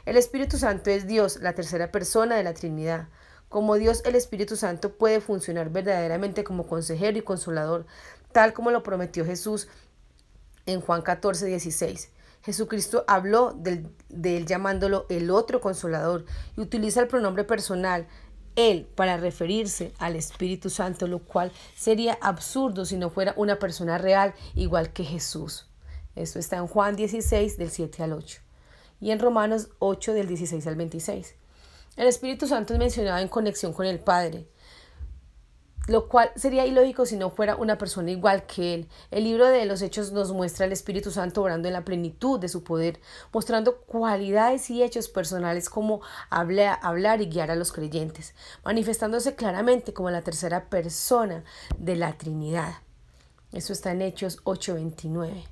El 0.06 0.16
Espíritu 0.16 0.56
Santo 0.56 0.90
es 0.90 1.06
Dios, 1.06 1.40
la 1.40 1.54
tercera 1.54 1.90
persona 1.90 2.36
de 2.36 2.44
la 2.44 2.54
Trinidad. 2.54 3.08
Como 3.48 3.74
Dios, 3.74 4.02
el 4.04 4.14
Espíritu 4.14 4.56
Santo 4.56 4.96
puede 4.96 5.20
funcionar 5.20 5.70
verdaderamente 5.70 6.44
como 6.44 6.66
consejero 6.66 7.18
y 7.18 7.22
consolador, 7.22 7.86
tal 8.32 8.52
como 8.52 8.70
lo 8.70 8.82
prometió 8.82 9.24
Jesús 9.24 9.68
en 10.66 10.80
Juan 10.80 11.02
14, 11.02 11.46
16. 11.46 12.10
Jesucristo 12.46 13.04
habló 13.08 13.58
de 13.58 14.36
él 14.36 14.46
llamándolo 14.46 15.06
el 15.08 15.32
otro 15.32 15.60
consolador 15.60 16.24
y 16.56 16.60
utiliza 16.60 17.00
el 17.00 17.08
pronombre 17.08 17.42
personal 17.42 18.06
él 18.54 18.86
para 18.94 19.16
referirse 19.16 19.92
al 19.98 20.14
Espíritu 20.14 20.70
Santo, 20.70 21.08
lo 21.08 21.18
cual 21.18 21.50
sería 21.76 22.16
absurdo 22.20 22.84
si 22.84 22.96
no 22.98 23.10
fuera 23.10 23.34
una 23.36 23.58
persona 23.58 23.98
real 23.98 24.32
igual 24.54 24.92
que 24.92 25.02
Jesús. 25.02 25.66
Esto 26.14 26.38
está 26.38 26.58
en 26.58 26.68
Juan 26.68 26.94
16 26.94 27.58
del 27.58 27.70
7 27.70 28.04
al 28.04 28.12
8 28.12 28.40
y 29.00 29.10
en 29.10 29.18
Romanos 29.18 29.70
8 29.80 30.14
del 30.14 30.28
16 30.28 30.64
al 30.68 30.76
26. 30.76 31.34
El 31.96 32.06
Espíritu 32.06 32.46
Santo 32.46 32.74
es 32.74 32.78
mencionado 32.78 33.18
en 33.18 33.28
conexión 33.28 33.72
con 33.72 33.86
el 33.86 33.98
Padre, 33.98 34.46
lo 35.86 36.08
cual 36.08 36.30
sería 36.34 36.66
ilógico 36.66 37.06
si 37.06 37.16
no 37.16 37.30
fuera 37.30 37.56
una 37.56 37.78
persona 37.78 38.10
igual 38.10 38.46
que 38.46 38.74
Él. 38.74 38.88
El 39.10 39.24
libro 39.24 39.46
de 39.46 39.64
los 39.66 39.82
Hechos 39.82 40.12
nos 40.12 40.32
muestra 40.32 40.66
al 40.66 40.72
Espíritu 40.72 41.10
Santo 41.10 41.42
orando 41.42 41.68
en 41.68 41.74
la 41.74 41.84
plenitud 41.84 42.40
de 42.40 42.48
su 42.48 42.64
poder, 42.64 43.00
mostrando 43.32 43.76
cualidades 43.78 44.68
y 44.70 44.82
hechos 44.82 45.08
personales 45.08 45.70
como 45.70 46.00
hablar, 46.30 47.20
y 47.20 47.26
guiar 47.26 47.50
a 47.50 47.56
los 47.56 47.72
creyentes, 47.72 48.34
manifestándose 48.64 49.36
claramente 49.36 49.92
como 49.92 50.10
la 50.10 50.22
tercera 50.22 50.68
persona 50.68 51.44
de 51.78 51.96
la 51.96 52.18
Trinidad. 52.18 52.74
Eso 53.52 53.72
está 53.72 53.92
en 53.92 54.02
Hechos 54.02 54.40
8:29. 54.44 55.44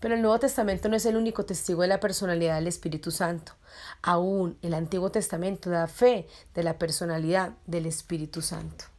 Pero 0.00 0.14
el 0.14 0.22
Nuevo 0.22 0.38
Testamento 0.38 0.88
no 0.88 0.96
es 0.96 1.06
el 1.06 1.16
único 1.16 1.46
testigo 1.46 1.82
de 1.82 1.88
la 1.88 2.00
personalidad 2.00 2.56
del 2.56 2.66
Espíritu 2.66 3.10
Santo. 3.10 3.52
Aún 4.02 4.58
el 4.60 4.74
Antiguo 4.74 5.10
Testamento 5.10 5.70
da 5.70 5.86
fe 5.86 6.26
de 6.54 6.62
la 6.62 6.78
personalidad 6.78 7.52
del 7.66 7.86
Espíritu 7.86 8.42
Santo. 8.42 8.95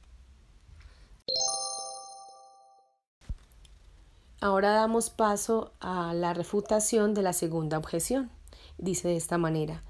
Ahora 4.39 4.71
damos 4.71 5.09
paso 5.09 5.71
a 5.79 6.13
la 6.13 6.33
refutación 6.33 7.13
de 7.13 7.21
la 7.21 7.33
segunda 7.33 7.77
objeción. 7.77 8.29
Dice 8.77 9.07
de 9.07 9.17
esta 9.17 9.37
manera, 9.37 9.83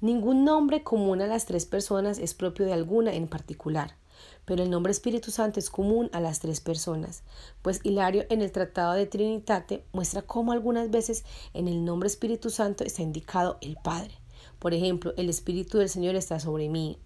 ningún 0.00 0.44
nombre 0.44 0.82
común 0.82 1.20
a 1.20 1.26
las 1.26 1.46
tres 1.46 1.66
personas 1.66 2.18
es 2.18 2.34
propio 2.34 2.66
de 2.66 2.72
alguna 2.72 3.14
en 3.14 3.28
particular 3.28 4.00
pero 4.44 4.62
el 4.62 4.70
nombre 4.70 4.90
Espíritu 4.90 5.30
Santo 5.30 5.60
es 5.60 5.70
común 5.70 6.10
a 6.12 6.20
las 6.20 6.40
tres 6.40 6.60
personas, 6.60 7.22
pues 7.62 7.80
Hilario 7.84 8.24
en 8.30 8.42
el 8.42 8.52
Tratado 8.52 8.94
de 8.94 9.06
Trinitate 9.06 9.84
muestra 9.92 10.22
cómo 10.22 10.52
algunas 10.52 10.90
veces 10.90 11.24
en 11.54 11.68
el 11.68 11.84
nombre 11.84 12.08
Espíritu 12.08 12.50
Santo 12.50 12.84
está 12.84 13.02
indicado 13.02 13.58
el 13.60 13.76
Padre. 13.76 14.14
Por 14.58 14.74
ejemplo, 14.74 15.14
el 15.16 15.28
Espíritu 15.28 15.78
del 15.78 15.88
Señor 15.88 16.16
está 16.16 16.40
sobre 16.40 16.68
mí. 16.68 16.98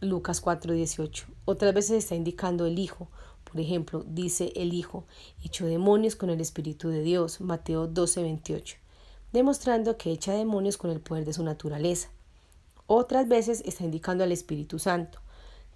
Lucas 0.00 0.40
4:18. 0.40 1.26
Otras 1.44 1.74
veces 1.74 1.98
está 2.04 2.14
indicando 2.14 2.66
el 2.66 2.78
Hijo. 2.78 3.08
Por 3.50 3.60
ejemplo, 3.60 4.04
dice 4.06 4.52
el 4.56 4.72
Hijo, 4.72 5.04
echó 5.42 5.66
demonios 5.66 6.16
con 6.16 6.30
el 6.30 6.40
Espíritu 6.40 6.88
de 6.88 7.02
Dios. 7.02 7.40
Mateo 7.40 7.88
12:28. 7.88 8.76
Demostrando 9.32 9.96
que 9.96 10.10
echa 10.10 10.32
demonios 10.32 10.76
con 10.76 10.90
el 10.90 11.00
poder 11.00 11.24
de 11.24 11.32
su 11.32 11.42
naturaleza. 11.42 12.08
Otras 12.86 13.28
veces 13.28 13.62
está 13.66 13.84
indicando 13.84 14.24
al 14.24 14.32
Espíritu 14.32 14.78
Santo 14.78 15.20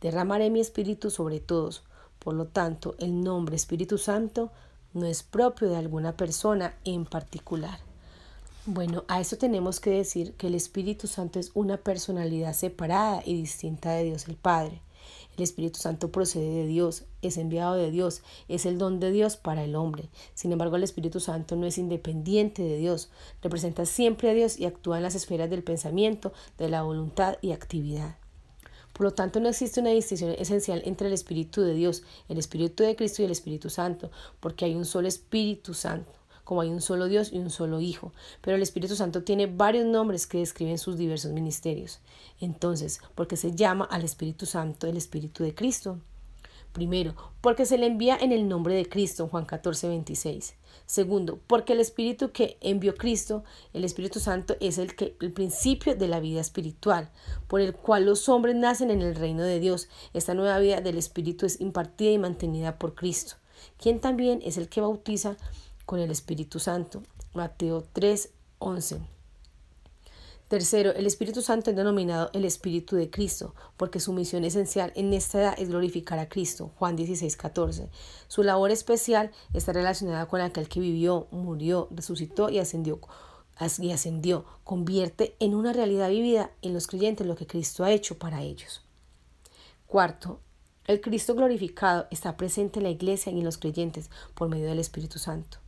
derramaré 0.03 0.51
mi 0.51 0.61
espíritu 0.61 1.11
sobre 1.11 1.41
todos. 1.41 1.83
Por 2.19 2.35
lo 2.35 2.47
tanto, 2.47 2.95
el 2.99 3.23
nombre 3.23 3.57
Espíritu 3.57 3.97
Santo 3.97 4.51
no 4.93 5.07
es 5.07 5.23
propio 5.23 5.71
de 5.71 5.77
alguna 5.77 6.17
persona 6.17 6.75
en 6.85 7.07
particular. 7.07 7.79
Bueno, 8.67 9.05
a 9.09 9.21
eso 9.21 9.39
tenemos 9.39 9.81
que 9.81 9.91
decir 9.91 10.35
que 10.35 10.49
el 10.49 10.55
Espíritu 10.55 11.07
Santo 11.07 11.41
es 11.41 11.51
una 11.55 11.79
personalidad 11.79 12.53
separada 12.53 13.23
y 13.25 13.35
distinta 13.35 13.93
de 13.93 14.05
Dios 14.05 14.29
el 14.29 14.37
Padre. 14.37 14.83
El 15.37 15.45
Espíritu 15.45 15.79
Santo 15.79 16.13
procede 16.13 16.51
de 16.51 16.67
Dios, 16.67 17.05
es 17.23 17.39
enviado 17.39 17.75
de 17.75 17.91
Dios, 17.91 18.23
es 18.49 18.67
el 18.67 18.79
don 18.79 19.01
de 19.01 19.11
Dios 19.11 19.37
para 19.37 19.65
el 19.65 19.75
hombre. 19.77 20.11
Sin 20.35 20.53
embargo, 20.53 20.77
el 20.77 20.85
Espíritu 20.85 21.21
Santo 21.21 21.57
no 21.57 21.67
es 21.67 21.79
independiente 21.79 22.63
de 22.63 22.77
Dios, 22.77 23.11
representa 23.41 23.87
siempre 23.87 24.31
a 24.31 24.35
Dios 24.35 24.59
y 24.59 24.67
actúa 24.67 24.99
en 24.99 25.05
las 25.05 25.15
esferas 25.15 25.49
del 25.49 25.63
pensamiento, 25.63 26.33
de 26.59 26.69
la 26.69 26.83
voluntad 26.83 27.39
y 27.41 27.53
actividad. 27.53 28.17
Por 28.93 29.05
lo 29.05 29.15
tanto, 29.15 29.41
no 29.41 29.49
existe 29.49 29.81
una 29.81 29.91
distinción 29.91 30.35
esencial 30.39 30.83
entre 30.85 31.09
el 31.09 31.15
Espíritu 31.15 31.63
de 31.63 31.75
Dios, 31.75 32.03
el 32.29 32.39
Espíritu 32.39 32.83
de 32.83 32.95
Cristo 32.95 33.23
y 33.23 33.25
el 33.25 33.31
Espíritu 33.31 33.71
Santo, 33.71 34.11
porque 34.39 34.67
hay 34.67 34.75
un 34.75 34.85
solo 34.85 35.09
Espíritu 35.09 35.73
Santo, 35.73 36.13
como 36.45 36.61
hay 36.61 36.71
un 36.71 36.81
solo 36.81 37.09
Dios 37.09 37.33
y 37.33 37.39
un 37.39 37.51
solo 37.51 37.81
Hijo. 37.81 38.13
Pero 38.41 38.57
el 38.57 38.63
Espíritu 38.63 38.97
Santo 38.97 39.23
tiene 39.23 39.47
varios 39.47 39.87
nombres 39.87 40.27
que 40.27 40.39
describen 40.39 40.79
sus 40.79 40.97
diversos 40.97 41.33
ministerios. 41.33 42.01
Entonces, 42.41 43.01
¿por 43.15 43.29
qué 43.29 43.37
se 43.37 43.53
llama 43.53 43.85
al 43.85 44.05
Espíritu 44.05 44.47
Santo 44.47 44.87
el 44.87 44.97
Espíritu 44.97 45.45
de 45.45 45.55
Cristo? 45.55 45.99
Primero, 46.73 47.15
porque 47.43 47.67
se 47.67 47.77
le 47.77 47.87
envía 47.87 48.17
en 48.17 48.33
el 48.33 48.49
nombre 48.49 48.75
de 48.75 48.89
Cristo, 48.89 49.29
Juan 49.29 49.45
14, 49.45 49.89
26. 49.89 50.55
Segundo, 50.87 51.39
porque 51.47 51.75
el 51.75 51.81
Espíritu 51.81 52.33
que 52.33 52.57
envió 52.63 52.95
Cristo, 52.95 53.45
el 53.75 53.85
Espíritu 53.85 54.21
Santo, 54.21 54.57
es 54.59 54.79
el, 54.79 54.97
que, 54.97 55.15
el 55.21 55.33
principio 55.33 55.95
de 55.95 56.09
la 56.09 56.19
vida 56.19 56.41
espiritual, 56.41 57.11
por 57.47 57.61
el 57.61 57.75
cual 57.75 58.07
los 58.07 58.29
hombres 58.31 58.57
nacen 58.57 58.91
en 58.91 59.03
el 59.03 59.15
reino 59.15 59.43
de 59.43 59.61
Dios. 59.61 59.89
Esta 60.15 60.33
nueva 60.33 60.59
vida 60.61 60.81
del 60.81 60.97
Espíritu 60.97 61.45
es 61.45 61.61
impartida 61.61 62.11
y 62.11 62.19
mantenida 62.19 62.79
por 62.79 62.95
Cristo, 62.95 63.35
quien 63.77 64.01
también 64.01 64.41
es 64.43 64.57
el 64.57 64.71
que 64.71 64.81
bautiza 64.81 65.37
con 65.87 65.99
el 65.99 66.11
Espíritu 66.11 66.59
Santo. 66.59 67.03
Mateo 67.35 67.85
3, 67.93 68.31
11. 68.59 69.01
Tercero, 70.53 70.91
el 70.91 71.07
Espíritu 71.07 71.41
Santo 71.41 71.71
es 71.71 71.77
denominado 71.77 72.29
el 72.35 72.45
Espíritu 72.45 72.95
de 72.95 73.09
Cristo, 73.09 73.55
porque 73.79 74.01
su 74.01 74.13
misión 74.13 74.45
esencial 74.45 74.93
en 74.97 75.15
esta 75.15 75.41
edad 75.41 75.55
es 75.57 75.71
glorificar 75.71 76.19
a 76.19 76.29
Cristo. 76.29 76.73
Juan 76.77 76.95
16, 76.95 77.39
14. 77.39 77.89
Su 78.29 78.43
labor 78.43 78.71
especial 78.71 79.31
está 79.55 79.73
relacionada 79.73 80.27
con 80.27 80.43
aquel 80.43 80.69
que 80.69 80.81
vivió, 80.81 81.27
murió, 81.31 81.89
resucitó 81.91 82.51
y 82.51 82.59
ascendió. 82.59 83.01
Y 83.79 83.93
ascendió, 83.93 84.45
convierte 84.63 85.37
en 85.39 85.55
una 85.55 85.73
realidad 85.73 86.11
vivida 86.11 86.51
en 86.61 86.75
los 86.75 86.87
creyentes 86.87 87.27
lo 87.27 87.37
que 87.37 87.47
Cristo 87.47 87.85
ha 87.85 87.93
hecho 87.93 88.19
para 88.19 88.43
ellos. 88.43 88.83
Cuarto, 89.87 90.41
el 90.87 91.01
Cristo 91.01 91.35
glorificado 91.35 92.09
está 92.11 92.37
presente 92.37 92.81
en 92.81 92.85
la 92.85 92.91
iglesia 92.91 93.33
y 93.33 93.39
en 93.39 93.45
los 93.45 93.57
creyentes 93.57 94.11
por 94.35 94.51
medio 94.51 94.67
del 94.67 94.81
Espíritu 94.81 95.19
Santo. 95.19 95.62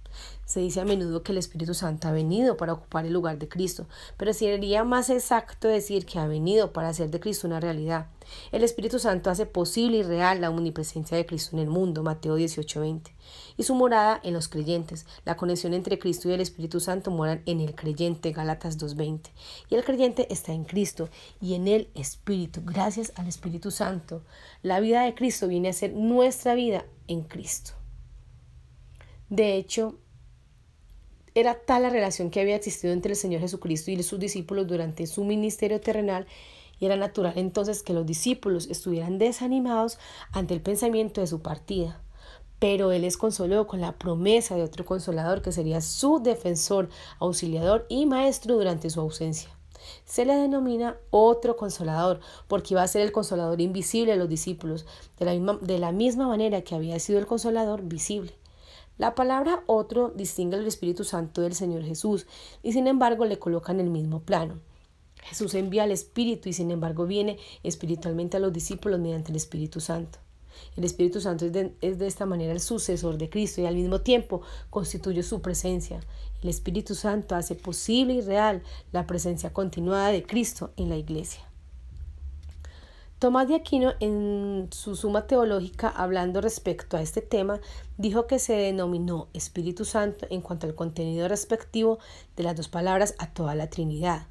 Se 0.44 0.60
dice 0.60 0.80
a 0.80 0.84
menudo 0.84 1.22
que 1.22 1.32
el 1.32 1.38
Espíritu 1.38 1.72
Santo 1.72 2.06
ha 2.06 2.12
venido 2.12 2.56
para 2.56 2.74
ocupar 2.74 3.06
el 3.06 3.12
lugar 3.12 3.38
de 3.38 3.48
Cristo, 3.48 3.86
pero 4.18 4.32
sería 4.34 4.84
más 4.84 5.08
exacto 5.08 5.68
decir 5.68 6.04
que 6.04 6.18
ha 6.18 6.26
venido 6.26 6.72
para 6.72 6.88
hacer 6.88 7.10
de 7.10 7.18
Cristo 7.18 7.46
una 7.46 7.60
realidad. 7.60 8.08
El 8.52 8.62
Espíritu 8.62 8.98
Santo 8.98 9.30
hace 9.30 9.46
posible 9.46 9.98
y 9.98 10.02
real 10.02 10.40
la 10.40 10.50
omnipresencia 10.50 11.16
de 11.16 11.24
Cristo 11.24 11.56
en 11.56 11.62
el 11.62 11.68
mundo, 11.68 12.02
Mateo 12.02 12.36
18:20, 12.36 13.14
y 13.56 13.62
su 13.62 13.74
morada 13.74 14.20
en 14.22 14.34
los 14.34 14.48
creyentes. 14.48 15.06
La 15.24 15.36
conexión 15.36 15.72
entre 15.72 15.98
Cristo 15.98 16.28
y 16.28 16.32
el 16.32 16.40
Espíritu 16.40 16.80
Santo 16.80 17.10
moran 17.10 17.42
en 17.46 17.60
el 17.60 17.74
creyente, 17.74 18.32
Gálatas 18.32 18.78
2:20, 18.78 19.30
y 19.70 19.74
el 19.76 19.84
creyente 19.84 20.26
está 20.30 20.52
en 20.52 20.64
Cristo 20.64 21.08
y 21.40 21.54
en 21.54 21.68
el 21.68 21.88
Espíritu, 21.94 22.60
gracias 22.64 23.12
al 23.16 23.28
Espíritu 23.28 23.70
Santo. 23.70 24.22
La 24.62 24.80
vida 24.80 25.02
de 25.04 25.14
Cristo 25.14 25.48
viene 25.48 25.70
a 25.70 25.72
ser 25.72 25.94
nuestra 25.94 26.54
vida 26.54 26.84
en 27.08 27.22
Cristo. 27.22 27.72
De 29.28 29.56
hecho, 29.56 29.98
era 31.34 31.54
tal 31.54 31.82
la 31.82 31.90
relación 31.90 32.30
que 32.30 32.40
había 32.40 32.56
existido 32.56 32.92
entre 32.92 33.12
el 33.12 33.16
Señor 33.16 33.40
Jesucristo 33.40 33.90
y 33.90 34.00
sus 34.02 34.20
discípulos 34.20 34.68
durante 34.68 35.06
su 35.06 35.24
ministerio 35.24 35.80
terrenal 35.80 36.26
y 36.78 36.86
era 36.86 36.96
natural 36.96 37.34
entonces 37.36 37.82
que 37.82 37.92
los 37.92 38.06
discípulos 38.06 38.68
estuvieran 38.68 39.18
desanimados 39.18 39.98
ante 40.32 40.54
el 40.54 40.60
pensamiento 40.60 41.20
de 41.20 41.26
su 41.26 41.40
partida. 41.40 42.00
Pero 42.60 42.92
Él 42.92 43.02
les 43.02 43.16
consoló 43.16 43.66
con 43.66 43.80
la 43.80 43.98
promesa 43.98 44.54
de 44.54 44.62
otro 44.62 44.84
consolador 44.84 45.42
que 45.42 45.52
sería 45.52 45.80
su 45.80 46.20
defensor, 46.20 46.88
auxiliador 47.18 47.84
y 47.88 48.06
maestro 48.06 48.54
durante 48.54 48.88
su 48.90 49.00
ausencia. 49.00 49.50
Se 50.04 50.24
le 50.24 50.34
denomina 50.34 50.96
otro 51.10 51.56
consolador 51.56 52.20
porque 52.48 52.74
iba 52.74 52.82
a 52.82 52.88
ser 52.88 53.02
el 53.02 53.12
consolador 53.12 53.60
invisible 53.60 54.12
de 54.12 54.18
los 54.18 54.28
discípulos, 54.28 54.86
de 55.18 55.26
la 55.26 55.32
misma, 55.32 55.58
de 55.60 55.78
la 55.78 55.92
misma 55.92 56.28
manera 56.28 56.62
que 56.62 56.74
había 56.74 56.98
sido 57.00 57.18
el 57.18 57.26
consolador 57.26 57.82
visible. 57.82 58.34
La 58.96 59.16
palabra 59.16 59.64
otro 59.66 60.10
distingue 60.14 60.56
al 60.56 60.66
Espíritu 60.66 61.02
Santo 61.02 61.40
del 61.40 61.54
Señor 61.54 61.82
Jesús 61.82 62.26
y 62.62 62.72
sin 62.72 62.86
embargo 62.86 63.24
le 63.24 63.40
coloca 63.40 63.72
en 63.72 63.80
el 63.80 63.90
mismo 63.90 64.20
plano. 64.20 64.60
Jesús 65.24 65.54
envía 65.54 65.82
al 65.82 65.90
Espíritu 65.90 66.48
y 66.48 66.52
sin 66.52 66.70
embargo 66.70 67.04
viene 67.04 67.38
espiritualmente 67.64 68.36
a 68.36 68.40
los 68.40 68.52
discípulos 68.52 69.00
mediante 69.00 69.32
el 69.32 69.36
Espíritu 69.36 69.80
Santo. 69.80 70.20
El 70.76 70.84
Espíritu 70.84 71.20
Santo 71.20 71.44
es 71.44 71.52
de, 71.52 71.74
es 71.80 71.98
de, 71.98 72.06
esta 72.06 72.24
manera 72.24 72.52
el 72.52 72.60
sucesor 72.60 73.18
de 73.18 73.28
Cristo 73.28 73.60
y 73.60 73.66
al 73.66 73.74
mismo 73.74 74.00
tiempo 74.02 74.42
constituye 74.70 75.24
su 75.24 75.42
presencia. 75.42 76.00
El 76.40 76.48
Espíritu 76.48 76.94
Santo 76.94 77.34
hace 77.34 77.56
posible 77.56 78.14
y 78.14 78.20
real 78.20 78.62
la 78.92 79.08
presencia 79.08 79.52
continuada 79.52 80.10
de 80.10 80.22
Cristo 80.22 80.72
en 80.76 80.88
la 80.88 80.96
iglesia. 80.96 81.40
Tomás 83.24 83.48
de 83.48 83.54
Aquino, 83.54 83.94
en 84.00 84.68
su 84.70 84.94
suma 84.96 85.26
teológica, 85.26 85.88
hablando 85.88 86.42
respecto 86.42 86.98
a 86.98 87.00
este 87.00 87.22
tema, 87.22 87.58
dijo 87.96 88.26
que 88.26 88.38
se 88.38 88.52
denominó 88.52 89.28
Espíritu 89.32 89.86
Santo 89.86 90.26
en 90.28 90.42
cuanto 90.42 90.66
al 90.66 90.74
contenido 90.74 91.26
respectivo 91.26 91.98
de 92.36 92.42
las 92.42 92.54
dos 92.54 92.68
palabras 92.68 93.14
a 93.16 93.32
toda 93.32 93.54
la 93.54 93.70
Trinidad 93.70 94.26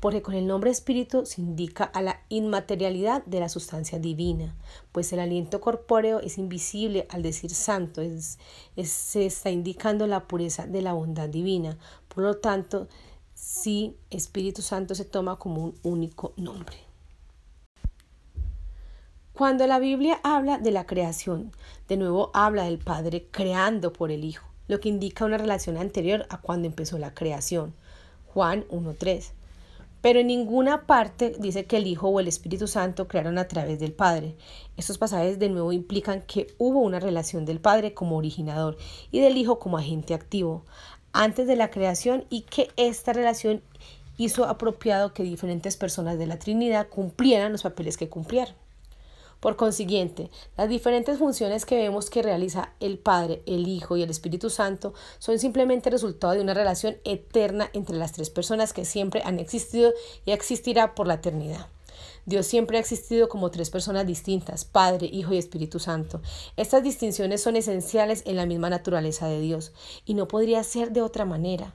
porque 0.00 0.22
con 0.22 0.34
el 0.34 0.48
nombre 0.48 0.72
espíritu 0.72 1.24
se 1.24 1.40
indica 1.40 1.84
a 1.84 2.02
la 2.02 2.22
inmaterialidad 2.30 3.24
de 3.26 3.38
la 3.38 3.48
sustancia 3.48 4.00
divina, 4.00 4.56
pues 4.90 5.12
el 5.12 5.20
aliento 5.20 5.60
corpóreo 5.60 6.18
es 6.18 6.38
invisible 6.38 7.06
al 7.10 7.22
decir 7.22 7.54
santo, 7.54 8.02
es, 8.02 8.40
se 8.82 9.24
está 9.24 9.50
indicando 9.50 10.08
la 10.08 10.26
pureza 10.26 10.66
de 10.66 10.82
la 10.82 10.94
bondad 10.94 11.28
divina. 11.28 11.78
Por 12.08 12.24
lo 12.24 12.38
tanto, 12.38 12.88
sí, 13.34 13.96
Espíritu 14.10 14.62
Santo 14.62 14.96
se 14.96 15.04
toma 15.04 15.38
como 15.38 15.62
un 15.62 15.78
único 15.84 16.32
nombre. 16.36 16.91
Cuando 19.32 19.66
la 19.66 19.78
Biblia 19.78 20.20
habla 20.22 20.58
de 20.58 20.70
la 20.70 20.84
creación, 20.84 21.52
de 21.88 21.96
nuevo 21.96 22.30
habla 22.34 22.64
del 22.64 22.78
Padre 22.78 23.28
creando 23.30 23.92
por 23.92 24.10
el 24.10 24.24
Hijo, 24.24 24.46
lo 24.68 24.78
que 24.78 24.90
indica 24.90 25.24
una 25.24 25.38
relación 25.38 25.78
anterior 25.78 26.26
a 26.28 26.40
cuando 26.40 26.66
empezó 26.68 26.98
la 26.98 27.14
creación. 27.14 27.74
Juan 28.26 28.64
1.3 28.68 29.32
pero 30.02 30.18
en 30.18 30.26
ninguna 30.26 30.84
parte 30.84 31.36
dice 31.38 31.64
que 31.64 31.76
el 31.76 31.86
Hijo 31.86 32.08
o 32.08 32.18
el 32.18 32.26
Espíritu 32.26 32.66
Santo 32.66 33.06
crearon 33.06 33.38
a 33.38 33.46
través 33.46 33.78
del 33.78 33.92
Padre. 33.92 34.34
Estos 34.76 34.98
pasajes 34.98 35.38
de 35.38 35.48
nuevo 35.48 35.72
implican 35.72 36.22
que 36.22 36.48
hubo 36.58 36.80
una 36.80 36.98
relación 36.98 37.44
del 37.44 37.60
Padre 37.60 37.94
como 37.94 38.16
originador 38.16 38.76
y 39.12 39.20
del 39.20 39.36
Hijo 39.36 39.60
como 39.60 39.78
agente 39.78 40.12
activo 40.12 40.64
antes 41.12 41.46
de 41.46 41.54
la 41.54 41.70
creación 41.70 42.24
y 42.30 42.42
que 42.42 42.68
esta 42.76 43.12
relación 43.12 43.62
hizo 44.18 44.44
apropiado 44.44 45.14
que 45.14 45.22
diferentes 45.22 45.76
personas 45.76 46.18
de 46.18 46.26
la 46.26 46.38
Trinidad 46.38 46.88
cumplieran 46.88 47.52
los 47.52 47.62
papeles 47.62 47.96
que 47.96 48.08
cumplieron. 48.08 48.54
Por 49.42 49.56
consiguiente, 49.56 50.30
las 50.56 50.68
diferentes 50.68 51.18
funciones 51.18 51.66
que 51.66 51.74
vemos 51.74 52.10
que 52.10 52.22
realiza 52.22 52.74
el 52.78 52.96
Padre, 52.96 53.42
el 53.44 53.66
Hijo 53.66 53.96
y 53.96 54.02
el 54.04 54.10
Espíritu 54.10 54.50
Santo 54.50 54.94
son 55.18 55.40
simplemente 55.40 55.90
resultado 55.90 56.34
de 56.34 56.40
una 56.40 56.54
relación 56.54 56.98
eterna 57.02 57.68
entre 57.72 57.96
las 57.96 58.12
tres 58.12 58.30
personas 58.30 58.72
que 58.72 58.84
siempre 58.84 59.20
han 59.24 59.40
existido 59.40 59.92
y 60.24 60.30
existirá 60.30 60.94
por 60.94 61.08
la 61.08 61.14
eternidad. 61.14 61.66
Dios 62.24 62.46
siempre 62.46 62.76
ha 62.76 62.80
existido 62.80 63.28
como 63.28 63.50
tres 63.50 63.68
personas 63.70 64.06
distintas, 64.06 64.64
Padre, 64.64 65.08
Hijo 65.08 65.34
y 65.34 65.38
Espíritu 65.38 65.80
Santo. 65.80 66.22
Estas 66.56 66.84
distinciones 66.84 67.42
son 67.42 67.56
esenciales 67.56 68.22
en 68.26 68.36
la 68.36 68.46
misma 68.46 68.70
naturaleza 68.70 69.26
de 69.26 69.40
Dios 69.40 69.72
y 70.04 70.14
no 70.14 70.28
podría 70.28 70.62
ser 70.62 70.92
de 70.92 71.02
otra 71.02 71.24
manera. 71.24 71.72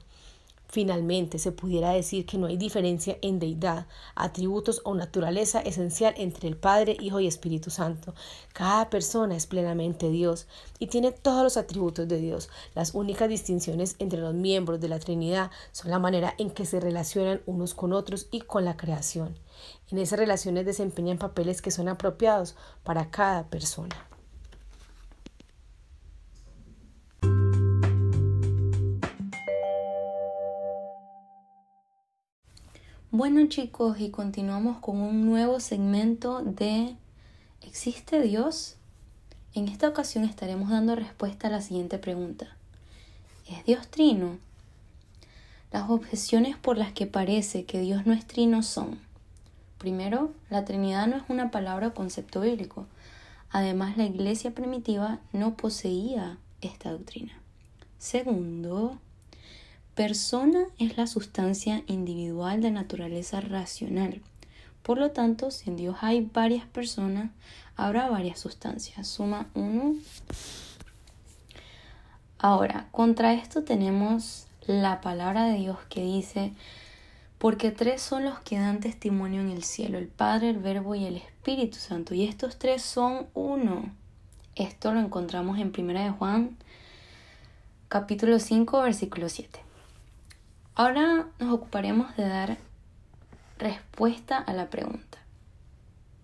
Finalmente, 0.70 1.38
se 1.38 1.50
pudiera 1.50 1.92
decir 1.92 2.26
que 2.26 2.36
no 2.36 2.46
hay 2.46 2.58
diferencia 2.58 3.16
en 3.22 3.38
deidad, 3.38 3.86
atributos 4.14 4.82
o 4.84 4.94
naturaleza 4.94 5.60
esencial 5.60 6.12
entre 6.18 6.46
el 6.46 6.58
Padre, 6.58 6.94
Hijo 7.00 7.20
y 7.20 7.26
Espíritu 7.26 7.70
Santo. 7.70 8.14
Cada 8.52 8.90
persona 8.90 9.34
es 9.34 9.46
plenamente 9.46 10.10
Dios 10.10 10.46
y 10.78 10.88
tiene 10.88 11.10
todos 11.10 11.42
los 11.42 11.56
atributos 11.56 12.06
de 12.06 12.18
Dios. 12.18 12.50
Las 12.74 12.94
únicas 12.94 13.30
distinciones 13.30 13.96
entre 13.98 14.20
los 14.20 14.34
miembros 14.34 14.78
de 14.78 14.88
la 14.88 14.98
Trinidad 14.98 15.50
son 15.72 15.90
la 15.90 15.98
manera 15.98 16.34
en 16.36 16.50
que 16.50 16.66
se 16.66 16.80
relacionan 16.80 17.40
unos 17.46 17.72
con 17.72 17.94
otros 17.94 18.28
y 18.30 18.42
con 18.42 18.66
la 18.66 18.76
creación. 18.76 19.38
En 19.90 19.98
esas 19.98 20.18
relaciones 20.18 20.66
desempeñan 20.66 21.16
papeles 21.16 21.62
que 21.62 21.70
son 21.70 21.88
apropiados 21.88 22.56
para 22.84 23.10
cada 23.10 23.48
persona. 23.48 23.96
Bueno 33.10 33.46
chicos, 33.46 33.98
y 34.00 34.10
continuamos 34.10 34.80
con 34.80 34.98
un 35.00 35.24
nuevo 35.24 35.60
segmento 35.60 36.42
de 36.42 36.94
¿Existe 37.62 38.20
Dios? 38.20 38.76
En 39.54 39.68
esta 39.68 39.88
ocasión 39.88 40.24
estaremos 40.24 40.68
dando 40.68 40.94
respuesta 40.94 41.46
a 41.48 41.50
la 41.50 41.62
siguiente 41.62 41.96
pregunta. 41.96 42.54
¿Es 43.48 43.64
Dios 43.64 43.88
trino? 43.88 44.36
Las 45.72 45.88
objeciones 45.88 46.58
por 46.58 46.76
las 46.76 46.92
que 46.92 47.06
parece 47.06 47.64
que 47.64 47.80
Dios 47.80 48.04
no 48.04 48.12
es 48.12 48.26
trino 48.26 48.62
son, 48.62 49.00
primero, 49.78 50.34
la 50.50 50.66
Trinidad 50.66 51.06
no 51.06 51.16
es 51.16 51.22
una 51.28 51.50
palabra 51.50 51.86
o 51.86 51.94
concepto 51.94 52.42
bíblico. 52.42 52.84
Además, 53.50 53.96
la 53.96 54.04
iglesia 54.04 54.54
primitiva 54.54 55.18
no 55.32 55.56
poseía 55.56 56.36
esta 56.60 56.92
doctrina. 56.92 57.32
Segundo, 57.96 58.98
Persona 59.98 60.60
es 60.78 60.96
la 60.96 61.08
sustancia 61.08 61.82
individual 61.88 62.62
de 62.62 62.70
naturaleza 62.70 63.40
racional. 63.40 64.22
Por 64.84 64.96
lo 64.96 65.10
tanto, 65.10 65.50
si 65.50 65.70
en 65.70 65.76
Dios 65.76 65.96
hay 66.02 66.20
varias 66.20 66.64
personas, 66.66 67.32
habrá 67.74 68.08
varias 68.08 68.38
sustancias. 68.38 69.08
Suma 69.08 69.48
1. 69.54 69.96
Ahora, 72.38 72.86
contra 72.92 73.34
esto 73.34 73.64
tenemos 73.64 74.46
la 74.68 75.00
palabra 75.00 75.46
de 75.46 75.58
Dios 75.58 75.78
que 75.88 76.02
dice, 76.02 76.52
porque 77.38 77.72
tres 77.72 78.00
son 78.00 78.24
los 78.24 78.38
que 78.38 78.56
dan 78.56 78.78
testimonio 78.78 79.40
en 79.40 79.50
el 79.50 79.64
cielo, 79.64 79.98
el 79.98 80.06
Padre, 80.06 80.50
el 80.50 80.58
Verbo 80.58 80.94
y 80.94 81.06
el 81.06 81.16
Espíritu 81.16 81.78
Santo, 81.78 82.14
y 82.14 82.22
estos 82.22 82.56
tres 82.56 82.82
son 82.82 83.26
uno. 83.34 83.92
Esto 84.54 84.94
lo 84.94 85.00
encontramos 85.00 85.58
en 85.58 85.72
1 85.76 86.04
de 86.04 86.10
Juan, 86.10 86.56
capítulo 87.88 88.38
5, 88.38 88.80
versículo 88.82 89.28
7. 89.28 89.67
Ahora 90.80 91.26
nos 91.40 91.52
ocuparemos 91.52 92.14
de 92.16 92.28
dar 92.28 92.56
respuesta 93.58 94.38
a 94.38 94.52
la 94.52 94.70
pregunta. 94.70 95.18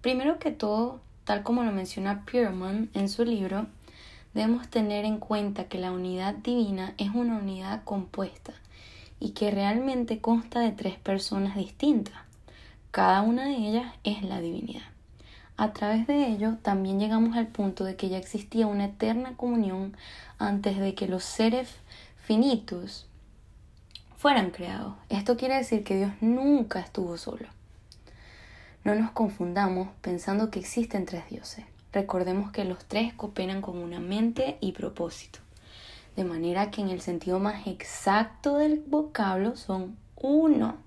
Primero 0.01 0.39
que 0.39 0.53
todo, 0.53 1.01
tal 1.25 1.43
como 1.43 1.65
lo 1.65 1.73
menciona 1.73 2.25
Pierman 2.25 2.89
en 2.95 3.09
su 3.09 3.25
libro, 3.25 3.67
debemos 4.33 4.69
tener 4.69 5.07
en 5.07 5.19
cuenta 5.19 5.65
que 5.65 5.79
la 5.79 5.91
unidad 5.91 6.37
divina 6.37 6.95
es 6.99 7.11
una 7.13 7.39
unidad 7.39 7.83
compuesta 7.83 8.53
y 9.19 9.31
que 9.31 9.51
realmente 9.51 10.21
consta 10.21 10.61
de 10.61 10.71
tres 10.71 11.01
personas 11.01 11.57
distintas. 11.57 12.15
Cada 12.93 13.23
una 13.23 13.47
de 13.47 13.57
ellas 13.57 13.93
es 14.05 14.23
la 14.23 14.41
divinidad. 14.41 14.87
A 15.57 15.73
través 15.73 16.07
de 16.07 16.29
ello 16.29 16.59
también 16.63 17.01
llegamos 17.01 17.37
al 17.37 17.49
punto 17.49 17.83
de 17.83 17.97
que 17.97 18.09
ya 18.09 18.19
existía 18.19 18.69
una 18.69 18.85
eterna 18.85 19.37
comunión 19.37 19.97
antes 20.39 20.79
de 20.79 20.95
que 20.95 21.09
los 21.09 21.25
seres 21.25 21.75
finitos 22.19 23.09
fueran 24.25 24.53
creados. 24.53 24.95
Esto 25.11 25.37
quiere 25.37 25.57
decir 25.57 25.85
que 25.85 25.99
Dios 25.99 26.13
nunca 26.23 26.81
estuvo 26.81 27.19
solo. 27.19 27.47
No 28.83 28.95
nos 28.95 29.11
confundamos 29.11 29.89
pensando 30.01 30.51
que 30.51 30.61
existen 30.61 31.05
tres 31.05 31.29
dioses. 31.29 31.67
Recordemos 31.93 32.51
que 32.51 32.65
los 32.65 32.87
tres 32.87 33.13
cooperan 33.13 33.61
con 33.61 33.77
una 33.77 34.01
mente 34.01 34.57
y 34.63 34.73
propósito. 34.73 35.41
De 36.17 36.25
manera 36.25 36.71
que 36.71 36.81
en 36.81 36.89
el 36.89 37.03
sentido 37.03 37.39
más 37.39 37.67
exacto 37.67 38.57
del 38.57 38.83
vocablo 38.87 39.57
son 39.57 39.99
uno. 40.17 40.79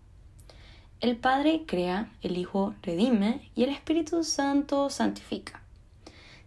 El 0.99 1.15
Padre 1.15 1.65
crea, 1.67 2.11
el 2.23 2.37
Hijo 2.37 2.73
redime 2.81 3.51
y 3.53 3.65
el 3.65 3.69
Espíritu 3.69 4.23
Santo 4.23 4.89
santifica. 4.89 5.61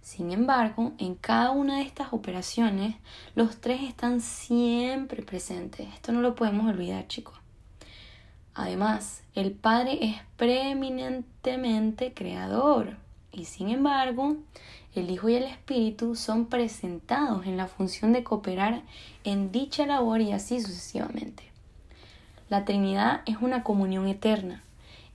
Sin 0.02 0.32
embargo, 0.32 0.92
en 0.98 1.14
cada 1.14 1.50
una 1.50 1.76
de 1.76 1.82
estas 1.82 2.12
operaciones, 2.12 2.96
los 3.34 3.60
tres 3.60 3.82
están 3.82 4.20
siempre 4.20 5.22
presentes. 5.22 5.88
Esto 5.94 6.12
no 6.12 6.20
lo 6.20 6.34
podemos 6.34 6.68
olvidar, 6.68 7.06
chicos. 7.06 7.40
Además, 8.54 9.22
el 9.34 9.52
Padre 9.52 9.98
es 10.00 10.16
preeminentemente 10.36 12.12
creador 12.12 12.96
y 13.32 13.44
sin 13.44 13.68
embargo, 13.68 14.36
el 14.94 15.10
Hijo 15.10 15.28
y 15.28 15.36
el 15.36 15.44
Espíritu 15.44 16.16
son 16.16 16.46
presentados 16.46 17.46
en 17.46 17.56
la 17.56 17.68
función 17.68 18.12
de 18.12 18.24
cooperar 18.24 18.82
en 19.22 19.52
dicha 19.52 19.86
labor 19.86 20.20
y 20.20 20.32
así 20.32 20.60
sucesivamente. 20.60 21.44
La 22.48 22.64
Trinidad 22.64 23.22
es 23.26 23.36
una 23.40 23.62
comunión 23.62 24.08
eterna, 24.08 24.64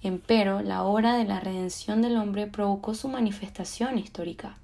empero 0.02 0.62
la 0.62 0.84
obra 0.84 1.18
de 1.18 1.26
la 1.26 1.42
redención 1.42 2.02
del 2.02 2.16
hombre 2.16 2.48
provocó 2.48 2.94
su 2.94 3.10
manifestación 3.10 3.98
histórica. 3.98 4.58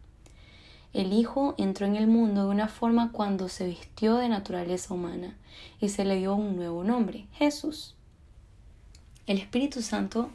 El 0.93 1.13
Hijo 1.13 1.55
entró 1.57 1.85
en 1.85 1.95
el 1.95 2.07
mundo 2.07 2.43
de 2.43 2.49
una 2.49 2.67
forma 2.67 3.13
cuando 3.13 3.47
se 3.47 3.65
vistió 3.65 4.17
de 4.17 4.27
naturaleza 4.27 4.93
humana 4.93 5.37
y 5.79 5.87
se 5.87 6.03
le 6.03 6.17
dio 6.17 6.35
un 6.35 6.57
nuevo 6.57 6.83
nombre, 6.83 7.27
Jesús. 7.31 7.95
El 9.25 9.37
Espíritu 9.37 9.81
Santo 9.81 10.29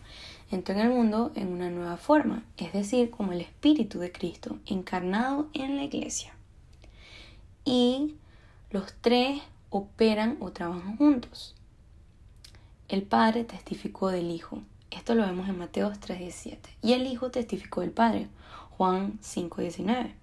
entró 0.50 0.74
en 0.74 0.80
el 0.80 0.88
mundo 0.88 1.30
en 1.34 1.48
una 1.48 1.68
nueva 1.68 1.98
forma, 1.98 2.42
es 2.56 2.72
decir, 2.72 3.10
como 3.10 3.32
el 3.32 3.42
Espíritu 3.42 3.98
de 3.98 4.12
Cristo 4.12 4.58
encarnado 4.64 5.48
en 5.52 5.76
la 5.76 5.84
iglesia. 5.84 6.34
Y 7.66 8.14
los 8.70 8.94
tres 9.02 9.42
operan 9.68 10.38
o 10.40 10.52
trabajan 10.52 10.96
juntos. 10.96 11.54
El 12.88 13.02
Padre 13.02 13.44
testificó 13.44 14.08
del 14.08 14.30
Hijo. 14.30 14.62
Esto 14.90 15.14
lo 15.14 15.26
vemos 15.26 15.48
en 15.48 15.58
Mateo 15.58 15.92
3:17. 15.92 16.70
Y 16.80 16.94
el 16.94 17.06
Hijo 17.06 17.30
testificó 17.30 17.82
del 17.82 17.90
Padre. 17.90 18.28
Juan 18.70 19.18
5:19. 19.20 20.14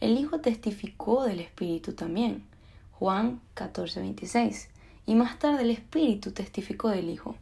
El 0.00 0.16
Hijo 0.16 0.40
testificó 0.40 1.24
del 1.24 1.40
Espíritu 1.40 1.92
también. 1.92 2.44
Juan 2.92 3.40
14:26. 3.54 4.68
Y 5.06 5.14
más 5.14 5.38
tarde 5.38 5.62
el 5.62 5.70
Espíritu 5.70 6.30
testificó 6.30 6.88
del 6.88 7.10
Hijo. 7.10 7.34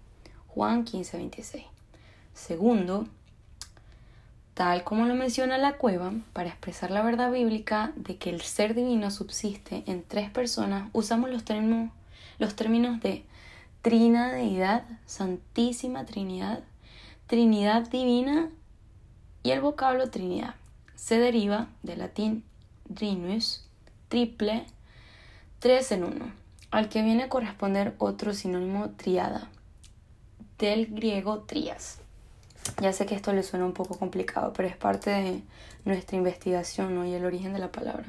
Juan 0.47 0.85
15:26. 0.85 1.65
Segundo, 2.33 3.07
tal 4.55 4.85
como 4.85 5.05
lo 5.05 5.15
menciona 5.15 5.59
la 5.59 5.77
cueva, 5.77 6.13
para 6.33 6.49
expresar 6.49 6.91
la 6.91 7.03
verdad 7.03 7.31
bíblica 7.31 7.93
de 7.97 8.17
que 8.17 8.31
el 8.31 8.41
ser 8.41 8.75
divino 8.75 9.11
subsiste 9.11 9.83
en 9.87 10.03
tres 10.03 10.31
personas, 10.31 10.89
usamos 10.95 11.29
los 11.29 11.45
términos, 11.45 11.91
los 12.39 12.57
términos 12.57 13.01
de 13.01 13.25
Trina 13.83 14.33
Deidad, 14.33 14.85
Santísima 15.05 16.07
Trinidad, 16.07 16.65
Trinidad 17.27 17.89
Divina 17.89 18.49
y 19.43 19.51
el 19.51 19.61
vocablo 19.61 20.11
Trinidad. 20.11 20.55
Se 20.97 21.19
deriva 21.19 21.69
del 21.83 22.01
latín 22.01 22.43
Trinus, 22.95 23.65
triple, 24.09 24.67
tres 25.59 25.93
en 25.93 26.05
uno, 26.05 26.33
al 26.71 26.89
que 26.89 27.03
viene 27.03 27.25
a 27.25 27.29
corresponder 27.29 27.95
otro 27.99 28.35
sinónimo 28.35 28.91
triada, 28.91 29.49
del 30.59 30.87
griego 30.87 31.41
trias. 31.41 31.99
Ya 32.81 32.93
sé 32.93 33.07
que 33.07 33.15
esto 33.15 33.33
le 33.33 33.43
suena 33.43 33.65
un 33.65 33.73
poco 33.73 33.99
complicado, 33.99 34.53
pero 34.53 34.69
es 34.69 34.77
parte 34.77 35.11
de 35.11 35.43
nuestra 35.85 36.17
investigación 36.17 37.07
y 37.07 37.15
el 37.15 37.25
origen 37.25 37.53
de 37.53 37.61
la 37.61 37.71
palabra. 37.71 38.07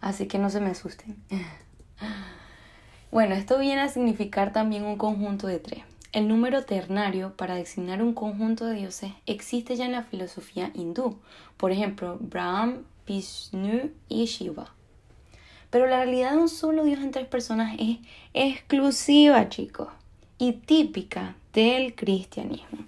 Así 0.00 0.26
que 0.26 0.38
no 0.38 0.50
se 0.50 0.60
me 0.60 0.70
asusten. 0.70 1.16
bueno, 3.12 3.34
esto 3.34 3.58
viene 3.58 3.82
a 3.82 3.88
significar 3.88 4.52
también 4.52 4.84
un 4.84 4.96
conjunto 4.96 5.46
de 5.46 5.58
tres. 5.58 5.84
El 6.10 6.26
número 6.26 6.64
ternario 6.64 7.36
para 7.36 7.56
designar 7.56 8.02
un 8.02 8.14
conjunto 8.14 8.64
de 8.64 8.76
dioses 8.76 9.12
existe 9.26 9.76
ya 9.76 9.84
en 9.84 9.92
la 9.92 10.04
filosofía 10.04 10.70
hindú. 10.72 11.18
Por 11.58 11.70
ejemplo, 11.70 12.16
Brahm, 12.18 12.84
Vishnu 13.06 13.90
y 14.08 14.24
Shiva. 14.24 14.72
Pero 15.68 15.86
la 15.86 15.98
realidad 15.98 16.32
de 16.32 16.38
un 16.38 16.48
solo 16.48 16.84
Dios 16.84 17.00
en 17.00 17.10
tres 17.10 17.26
personas 17.26 17.76
es 17.78 17.98
exclusiva, 18.32 19.50
chicos, 19.50 19.88
y 20.38 20.52
típica 20.52 21.36
del 21.52 21.94
cristianismo. 21.94 22.86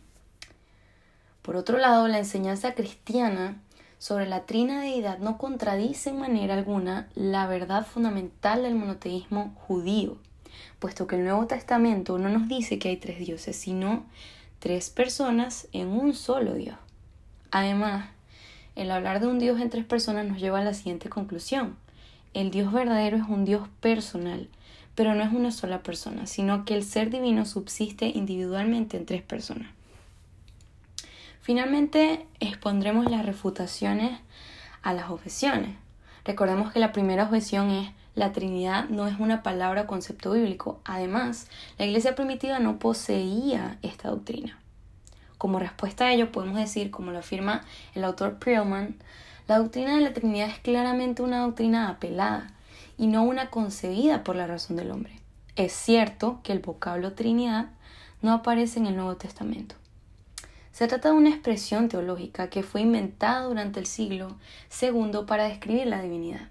Por 1.42 1.56
otro 1.56 1.76
lado, 1.76 2.08
la 2.08 2.18
enseñanza 2.18 2.74
cristiana 2.74 3.60
sobre 3.98 4.26
la 4.26 4.46
trina 4.46 4.80
deidad 4.80 5.18
no 5.18 5.36
contradice 5.36 6.08
en 6.08 6.20
manera 6.20 6.54
alguna 6.54 7.10
la 7.14 7.46
verdad 7.46 7.86
fundamental 7.86 8.62
del 8.62 8.76
monoteísmo 8.76 9.54
judío, 9.66 10.16
puesto 10.78 11.06
que 11.06 11.16
el 11.16 11.24
Nuevo 11.24 11.46
Testamento 11.46 12.18
no 12.18 12.28
nos 12.28 12.48
dice 12.48 12.78
que 12.78 12.88
hay 12.88 12.96
tres 12.96 13.18
dioses, 13.18 13.56
sino 13.56 14.04
tres 14.58 14.90
personas 14.90 15.68
en 15.72 15.88
un 15.88 16.14
solo 16.14 16.54
Dios. 16.54 16.76
Además, 17.50 18.10
el 18.76 18.90
hablar 18.90 19.20
de 19.20 19.26
un 19.26 19.38
Dios 19.38 19.60
en 19.60 19.70
tres 19.70 19.84
personas 19.84 20.26
nos 20.26 20.38
lleva 20.38 20.60
a 20.60 20.64
la 20.64 20.74
siguiente 20.74 21.08
conclusión. 21.08 21.76
El 22.32 22.50
Dios 22.50 22.72
verdadero 22.72 23.16
es 23.16 23.24
un 23.28 23.44
Dios 23.44 23.68
personal, 23.80 24.48
pero 24.94 25.14
no 25.14 25.22
es 25.24 25.32
una 25.32 25.50
sola 25.50 25.82
persona, 25.82 26.26
sino 26.26 26.64
que 26.64 26.74
el 26.74 26.84
ser 26.84 27.10
divino 27.10 27.44
subsiste 27.44 28.06
individualmente 28.06 28.96
en 28.96 29.06
tres 29.06 29.22
personas. 29.22 29.68
Finalmente, 31.40 32.26
expondremos 32.38 33.10
las 33.10 33.26
refutaciones 33.26 34.20
a 34.82 34.92
las 34.92 35.10
objeciones. 35.10 35.76
Recordemos 36.24 36.72
que 36.72 36.80
la 36.80 36.92
primera 36.92 37.24
objeción 37.24 37.70
es 37.70 37.90
la 38.14 38.32
Trinidad 38.32 38.88
no 38.88 39.06
es 39.06 39.18
una 39.18 39.42
palabra 39.42 39.82
o 39.82 39.86
concepto 39.86 40.32
bíblico. 40.32 40.80
Además, 40.84 41.48
la 41.78 41.86
iglesia 41.86 42.14
primitiva 42.14 42.58
no 42.58 42.78
poseía 42.78 43.78
esta 43.82 44.10
doctrina. 44.10 44.58
Como 45.38 45.58
respuesta 45.58 46.06
a 46.06 46.12
ello, 46.12 46.32
podemos 46.32 46.56
decir, 46.56 46.90
como 46.90 47.12
lo 47.12 47.18
afirma 47.18 47.62
el 47.94 48.04
autor 48.04 48.38
Perelman, 48.38 48.96
la 49.48 49.58
doctrina 49.58 49.94
de 49.94 50.02
la 50.02 50.12
Trinidad 50.12 50.48
es 50.48 50.58
claramente 50.58 51.22
una 51.22 51.40
doctrina 51.40 51.88
apelada 51.88 52.52
y 52.98 53.06
no 53.06 53.22
una 53.22 53.50
concebida 53.50 54.22
por 54.24 54.36
la 54.36 54.46
razón 54.46 54.76
del 54.76 54.90
hombre. 54.90 55.18
Es 55.56 55.72
cierto 55.72 56.40
que 56.42 56.52
el 56.52 56.58
vocablo 56.58 57.14
Trinidad 57.14 57.70
no 58.22 58.32
aparece 58.32 58.78
en 58.78 58.86
el 58.86 58.96
Nuevo 58.96 59.16
Testamento, 59.16 59.74
se 60.80 60.88
trata 60.88 61.10
de 61.10 61.16
una 61.16 61.28
expresión 61.28 61.90
teológica 61.90 62.48
que 62.48 62.62
fue 62.62 62.80
inventada 62.80 63.44
durante 63.44 63.80
el 63.80 63.84
siglo 63.84 64.36
II 64.80 65.26
para 65.26 65.44
describir 65.44 65.86
la 65.86 66.00
divinidad. 66.00 66.48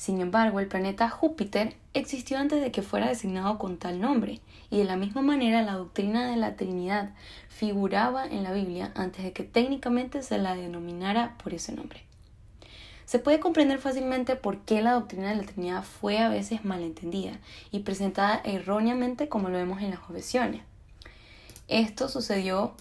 Sin 0.00 0.22
embargo, 0.22 0.60
el 0.60 0.66
planeta 0.66 1.10
Júpiter 1.10 1.76
existió 1.92 2.38
antes 2.38 2.62
de 2.62 2.72
que 2.72 2.80
fuera 2.80 3.08
designado 3.08 3.58
con 3.58 3.76
tal 3.76 4.00
nombre, 4.00 4.40
y 4.70 4.78
de 4.78 4.84
la 4.84 4.96
misma 4.96 5.20
manera 5.20 5.60
la 5.60 5.74
doctrina 5.74 6.30
de 6.30 6.38
la 6.38 6.56
Trinidad 6.56 7.10
figuraba 7.50 8.24
en 8.24 8.42
la 8.42 8.54
Biblia 8.54 8.92
antes 8.94 9.22
de 9.22 9.34
que 9.34 9.44
técnicamente 9.44 10.22
se 10.22 10.38
la 10.38 10.54
denominara 10.54 11.36
por 11.36 11.52
ese 11.52 11.72
nombre. 11.72 12.02
Se 13.04 13.18
puede 13.18 13.40
comprender 13.40 13.78
fácilmente 13.78 14.36
por 14.36 14.60
qué 14.60 14.80
la 14.80 14.92
doctrina 14.92 15.28
de 15.28 15.36
la 15.36 15.42
Trinidad 15.42 15.82
fue 15.82 16.16
a 16.16 16.30
veces 16.30 16.64
malentendida 16.64 17.38
y 17.70 17.80
presentada 17.80 18.40
erróneamente 18.42 19.28
como 19.28 19.50
lo 19.50 19.58
vemos 19.58 19.82
en 19.82 19.90
las 19.90 20.00
objeciones. 20.08 20.62
Esto 21.68 22.08
sucedió 22.08 22.72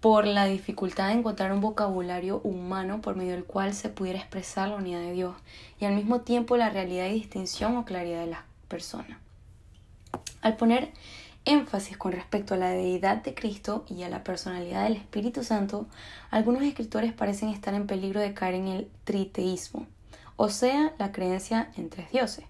por 0.00 0.26
la 0.26 0.46
dificultad 0.46 1.08
de 1.08 1.14
encontrar 1.14 1.52
un 1.52 1.60
vocabulario 1.60 2.40
humano 2.42 3.02
por 3.02 3.16
medio 3.16 3.32
del 3.32 3.44
cual 3.44 3.74
se 3.74 3.90
pudiera 3.90 4.18
expresar 4.18 4.68
la 4.68 4.76
unidad 4.76 5.00
de 5.00 5.12
Dios 5.12 5.36
y 5.78 5.84
al 5.84 5.94
mismo 5.94 6.22
tiempo 6.22 6.56
la 6.56 6.70
realidad 6.70 7.06
y 7.06 7.14
distinción 7.14 7.76
o 7.76 7.84
claridad 7.84 8.20
de 8.20 8.30
las 8.30 8.40
personas. 8.68 9.18
Al 10.40 10.56
poner 10.56 10.90
énfasis 11.44 11.98
con 11.98 12.12
respecto 12.12 12.54
a 12.54 12.56
la 12.56 12.70
deidad 12.70 13.22
de 13.22 13.34
Cristo 13.34 13.84
y 13.88 14.02
a 14.02 14.08
la 14.08 14.24
personalidad 14.24 14.84
del 14.84 14.96
Espíritu 14.96 15.44
Santo, 15.44 15.86
algunos 16.30 16.62
escritores 16.62 17.12
parecen 17.12 17.50
estar 17.50 17.74
en 17.74 17.86
peligro 17.86 18.20
de 18.20 18.32
caer 18.32 18.54
en 18.54 18.68
el 18.68 18.90
triteísmo, 19.04 19.86
o 20.36 20.48
sea, 20.48 20.94
la 20.98 21.12
creencia 21.12 21.70
en 21.76 21.90
tres 21.90 22.10
dioses. 22.10 22.44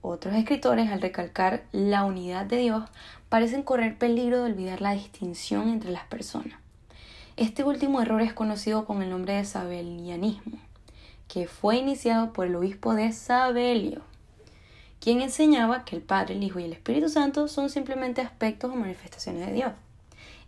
Otros 0.00 0.34
escritores, 0.34 0.90
al 0.90 1.00
recalcar 1.00 1.64
la 1.72 2.04
unidad 2.04 2.46
de 2.46 2.58
Dios, 2.58 2.84
parecen 3.28 3.62
correr 3.62 3.98
peligro 3.98 4.38
de 4.38 4.52
olvidar 4.52 4.80
la 4.80 4.92
distinción 4.92 5.68
entre 5.68 5.90
las 5.90 6.04
personas. 6.04 6.58
Este 7.36 7.64
último 7.64 8.00
error 8.00 8.22
es 8.22 8.32
conocido 8.32 8.84
con 8.84 9.02
el 9.02 9.10
nombre 9.10 9.34
de 9.34 9.44
sabelianismo, 9.44 10.58
que 11.28 11.46
fue 11.46 11.76
iniciado 11.76 12.32
por 12.32 12.46
el 12.46 12.56
obispo 12.56 12.94
de 12.94 13.12
Sabelio, 13.12 14.02
quien 15.00 15.20
enseñaba 15.20 15.84
que 15.84 15.96
el 15.96 16.02
Padre, 16.02 16.34
el 16.34 16.42
Hijo 16.42 16.58
y 16.58 16.64
el 16.64 16.72
Espíritu 16.72 17.08
Santo 17.08 17.48
son 17.48 17.70
simplemente 17.70 18.20
aspectos 18.20 18.72
o 18.72 18.76
manifestaciones 18.76 19.46
de 19.46 19.52
Dios. 19.52 19.72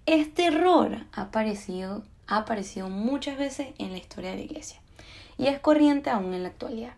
Este 0.06 0.46
error 0.46 1.06
ha 1.12 1.22
aparecido, 1.22 2.02
ha 2.26 2.38
aparecido 2.38 2.88
muchas 2.88 3.38
veces 3.38 3.68
en 3.78 3.92
la 3.92 3.98
historia 3.98 4.30
de 4.30 4.36
la 4.36 4.42
Iglesia 4.42 4.80
y 5.38 5.46
es 5.46 5.60
corriente 5.60 6.10
aún 6.10 6.34
en 6.34 6.42
la 6.42 6.48
actualidad. 6.48 6.94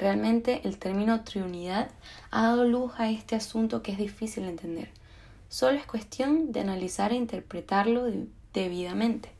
Realmente 0.00 0.62
el 0.64 0.78
término 0.78 1.24
triunidad 1.24 1.90
ha 2.30 2.44
dado 2.44 2.64
luz 2.64 2.92
a 2.96 3.10
este 3.10 3.36
asunto 3.36 3.82
que 3.82 3.92
es 3.92 3.98
difícil 3.98 4.44
de 4.44 4.48
entender. 4.48 4.88
Solo 5.50 5.76
es 5.76 5.84
cuestión 5.84 6.52
de 6.52 6.60
analizar 6.60 7.12
e 7.12 7.16
interpretarlo 7.16 8.06
debidamente. 8.54 9.30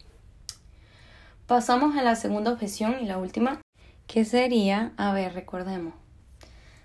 Pasamos 1.46 1.96
a 1.96 2.02
la 2.02 2.14
segunda 2.14 2.52
objeción 2.52 2.96
y 3.00 3.06
la 3.06 3.16
última, 3.16 3.62
que 4.06 4.26
sería, 4.26 4.92
a 4.98 5.14
ver, 5.14 5.32
recordemos, 5.32 5.94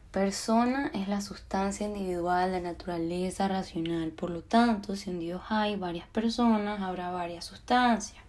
persona 0.10 0.90
es 0.94 1.10
la 1.10 1.20
sustancia 1.20 1.86
individual 1.86 2.54
de 2.54 2.62
naturaleza 2.62 3.50
racional, 3.50 4.12
por 4.12 4.30
lo 4.30 4.42
tanto, 4.42 4.96
si 4.96 5.10
en 5.10 5.20
Dios 5.20 5.42
hay 5.50 5.76
varias 5.76 6.08
personas, 6.08 6.80
habrá 6.80 7.12
varias 7.12 7.44
sustancias. 7.44 8.24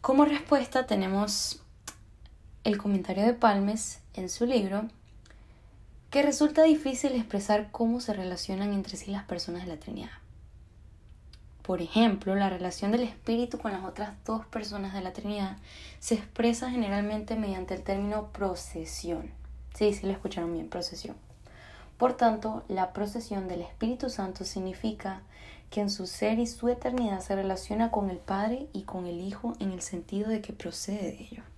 Como 0.00 0.24
respuesta 0.24 0.86
tenemos 0.86 1.60
el 2.64 2.78
comentario 2.78 3.24
de 3.24 3.34
Palmes 3.34 4.00
en 4.14 4.30
su 4.30 4.46
libro 4.46 4.88
que 6.08 6.22
resulta 6.22 6.62
difícil 6.62 7.12
expresar 7.12 7.70
cómo 7.70 8.00
se 8.00 8.14
relacionan 8.14 8.72
entre 8.72 8.96
sí 8.96 9.10
las 9.10 9.24
personas 9.24 9.66
de 9.66 9.68
la 9.68 9.80
Trinidad. 9.80 10.10
Por 11.60 11.82
ejemplo, 11.82 12.34
la 12.34 12.48
relación 12.48 12.90
del 12.90 13.02
espíritu 13.02 13.58
con 13.58 13.72
las 13.72 13.84
otras 13.84 14.12
dos 14.24 14.46
personas 14.46 14.94
de 14.94 15.02
la 15.02 15.12
Trinidad 15.12 15.58
se 15.98 16.14
expresa 16.14 16.70
generalmente 16.70 17.36
mediante 17.36 17.74
el 17.74 17.82
término 17.82 18.28
procesión. 18.32 19.30
Sí, 19.74 19.92
sí 19.92 20.06
lo 20.06 20.12
escucharon 20.12 20.52
bien, 20.52 20.70
procesión. 20.70 21.16
Por 21.98 22.16
tanto, 22.16 22.64
la 22.68 22.94
procesión 22.94 23.46
del 23.46 23.60
Espíritu 23.60 24.08
Santo 24.08 24.44
significa 24.44 25.20
que 25.70 25.80
en 25.80 25.90
su 25.90 26.06
ser 26.06 26.38
y 26.38 26.46
su 26.46 26.68
eternidad 26.70 27.20
se 27.20 27.34
relaciona 27.34 27.90
con 27.90 28.08
el 28.08 28.18
Padre 28.18 28.68
y 28.72 28.82
con 28.82 29.06
el 29.06 29.20
Hijo 29.20 29.54
en 29.58 29.72
el 29.72 29.82
sentido 29.82 30.30
de 30.30 30.40
que 30.40 30.54
procede 30.54 31.02
de 31.02 31.22
ellos. 31.30 31.53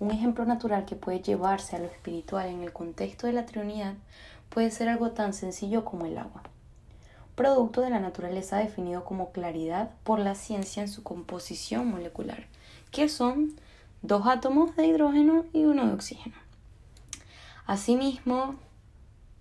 Un 0.00 0.10
ejemplo 0.10 0.46
natural 0.46 0.86
que 0.86 0.96
puede 0.96 1.20
llevarse 1.20 1.76
a 1.76 1.78
lo 1.78 1.84
espiritual 1.84 2.48
en 2.48 2.62
el 2.62 2.72
contexto 2.72 3.26
de 3.26 3.34
la 3.34 3.44
Trinidad 3.44 3.94
puede 4.48 4.70
ser 4.70 4.88
algo 4.88 5.10
tan 5.10 5.34
sencillo 5.34 5.84
como 5.84 6.06
el 6.06 6.16
agua, 6.16 6.42
producto 7.34 7.82
de 7.82 7.90
la 7.90 8.00
naturaleza 8.00 8.56
definido 8.56 9.04
como 9.04 9.30
claridad 9.30 9.90
por 10.02 10.18
la 10.18 10.34
ciencia 10.34 10.82
en 10.82 10.88
su 10.88 11.02
composición 11.02 11.90
molecular, 11.90 12.46
que 12.90 13.10
son 13.10 13.52
dos 14.00 14.26
átomos 14.26 14.74
de 14.74 14.86
hidrógeno 14.86 15.44
y 15.52 15.66
uno 15.66 15.86
de 15.86 15.92
oxígeno. 15.92 16.36
Asimismo, 17.66 18.54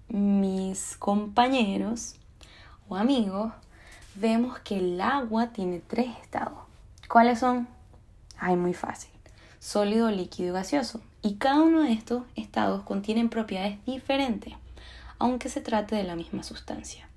mis 0.10 0.98
compañeros 0.98 2.16
o 2.90 2.98
amigos 2.98 3.54
vemos 4.16 4.60
que 4.60 4.78
el 4.78 5.00
agua 5.00 5.54
tiene 5.54 5.80
tres 5.80 6.10
estados. 6.22 6.60
¿Cuáles 7.08 7.40
son? 7.40 7.70
Ay, 8.38 8.58
muy 8.58 8.74
fácil. 8.74 9.19
Sólido, 9.60 10.10
líquido 10.10 10.50
y 10.50 10.54
gaseoso. 10.54 11.02
Y 11.22 11.36
cada 11.36 11.62
uno 11.62 11.82
de 11.82 11.92
estos 11.92 12.24
estados 12.36 12.84
contienen 12.84 13.30
propiedades 13.30 13.84
diferentes, 13.86 14.54
aunque 15.18 15.50
se 15.50 15.60
trate 15.60 15.96
de 15.96 16.04
la 16.04 16.16
misma 16.16 16.44
sustancia. 16.44 17.10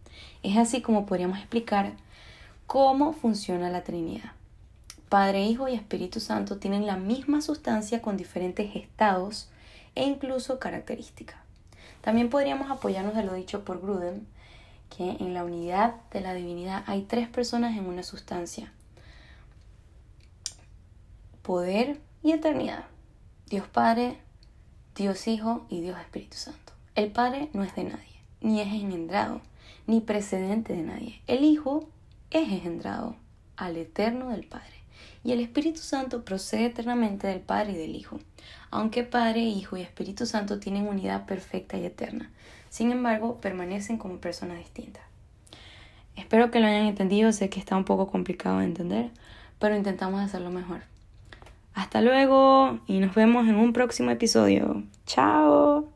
Es 0.42 0.56
así 0.56 0.82
como 0.82 1.06
podríamos 1.06 1.38
explicar 1.38 1.92
cómo 2.66 3.12
funciona 3.12 3.70
la 3.70 3.84
Trinidad. 3.84 4.32
Padre, 5.08 5.44
Hijo 5.44 5.68
y 5.68 5.74
Espíritu 5.74 6.20
Santo 6.20 6.56
tienen 6.56 6.86
la 6.86 6.96
misma 6.96 7.42
sustancia 7.42 8.02
con 8.02 8.16
diferentes 8.16 8.74
estados 8.74 9.48
e 9.94 10.04
incluso 10.04 10.58
características. 10.58 11.36
También 12.00 12.28
podríamos 12.28 12.70
apoyarnos 12.70 13.14
de 13.14 13.22
lo 13.22 13.34
dicho 13.34 13.64
por 13.64 13.80
Gruden, 13.80 14.26
que 14.96 15.10
en 15.10 15.32
la 15.32 15.44
unidad 15.44 15.94
de 16.10 16.20
la 16.22 16.34
divinidad 16.34 16.82
hay 16.86 17.02
tres 17.02 17.28
personas 17.28 17.76
en 17.76 17.86
una 17.86 18.02
sustancia. 18.02 18.72
Poder 21.42 22.00
y 22.22 22.32
eternidad. 22.32 22.84
Dios 23.46 23.66
Padre, 23.68 24.18
Dios 24.94 25.26
Hijo 25.26 25.66
y 25.68 25.80
Dios 25.80 25.98
Espíritu 25.98 26.36
Santo. 26.36 26.72
El 26.94 27.10
Padre 27.10 27.48
no 27.52 27.64
es 27.64 27.74
de 27.74 27.84
nadie, 27.84 28.20
ni 28.40 28.60
es 28.60 28.68
engendrado, 28.68 29.40
ni 29.86 30.00
precedente 30.00 30.74
de 30.74 30.82
nadie. 30.82 31.20
El 31.26 31.44
Hijo 31.44 31.88
es 32.30 32.48
engendrado 32.48 33.16
al 33.56 33.76
eterno 33.76 34.30
del 34.30 34.44
Padre. 34.44 34.82
Y 35.24 35.32
el 35.32 35.40
Espíritu 35.40 35.80
Santo 35.80 36.24
procede 36.24 36.66
eternamente 36.66 37.26
del 37.26 37.40
Padre 37.40 37.72
y 37.72 37.76
del 37.76 37.94
Hijo, 37.94 38.18
aunque 38.70 39.04
Padre, 39.04 39.40
Hijo 39.40 39.76
y 39.76 39.82
Espíritu 39.82 40.26
Santo 40.26 40.58
tienen 40.58 40.88
unidad 40.88 41.26
perfecta 41.26 41.76
y 41.76 41.84
eterna. 41.84 42.30
Sin 42.70 42.90
embargo, 42.90 43.40
permanecen 43.40 43.98
como 43.98 44.18
personas 44.18 44.58
distintas. 44.58 45.02
Espero 46.16 46.50
que 46.50 46.60
lo 46.60 46.66
hayan 46.66 46.86
entendido, 46.86 47.32
sé 47.32 47.48
que 47.50 47.60
está 47.60 47.76
un 47.76 47.84
poco 47.84 48.08
complicado 48.08 48.58
de 48.58 48.64
entender, 48.64 49.10
pero 49.58 49.76
intentamos 49.76 50.20
hacerlo 50.20 50.50
mejor. 50.50 50.91
Hasta 51.74 52.00
luego 52.00 52.80
y 52.86 52.98
nos 52.98 53.14
vemos 53.14 53.48
en 53.48 53.56
un 53.56 53.72
próximo 53.72 54.10
episodio. 54.10 54.82
Chao. 55.06 55.91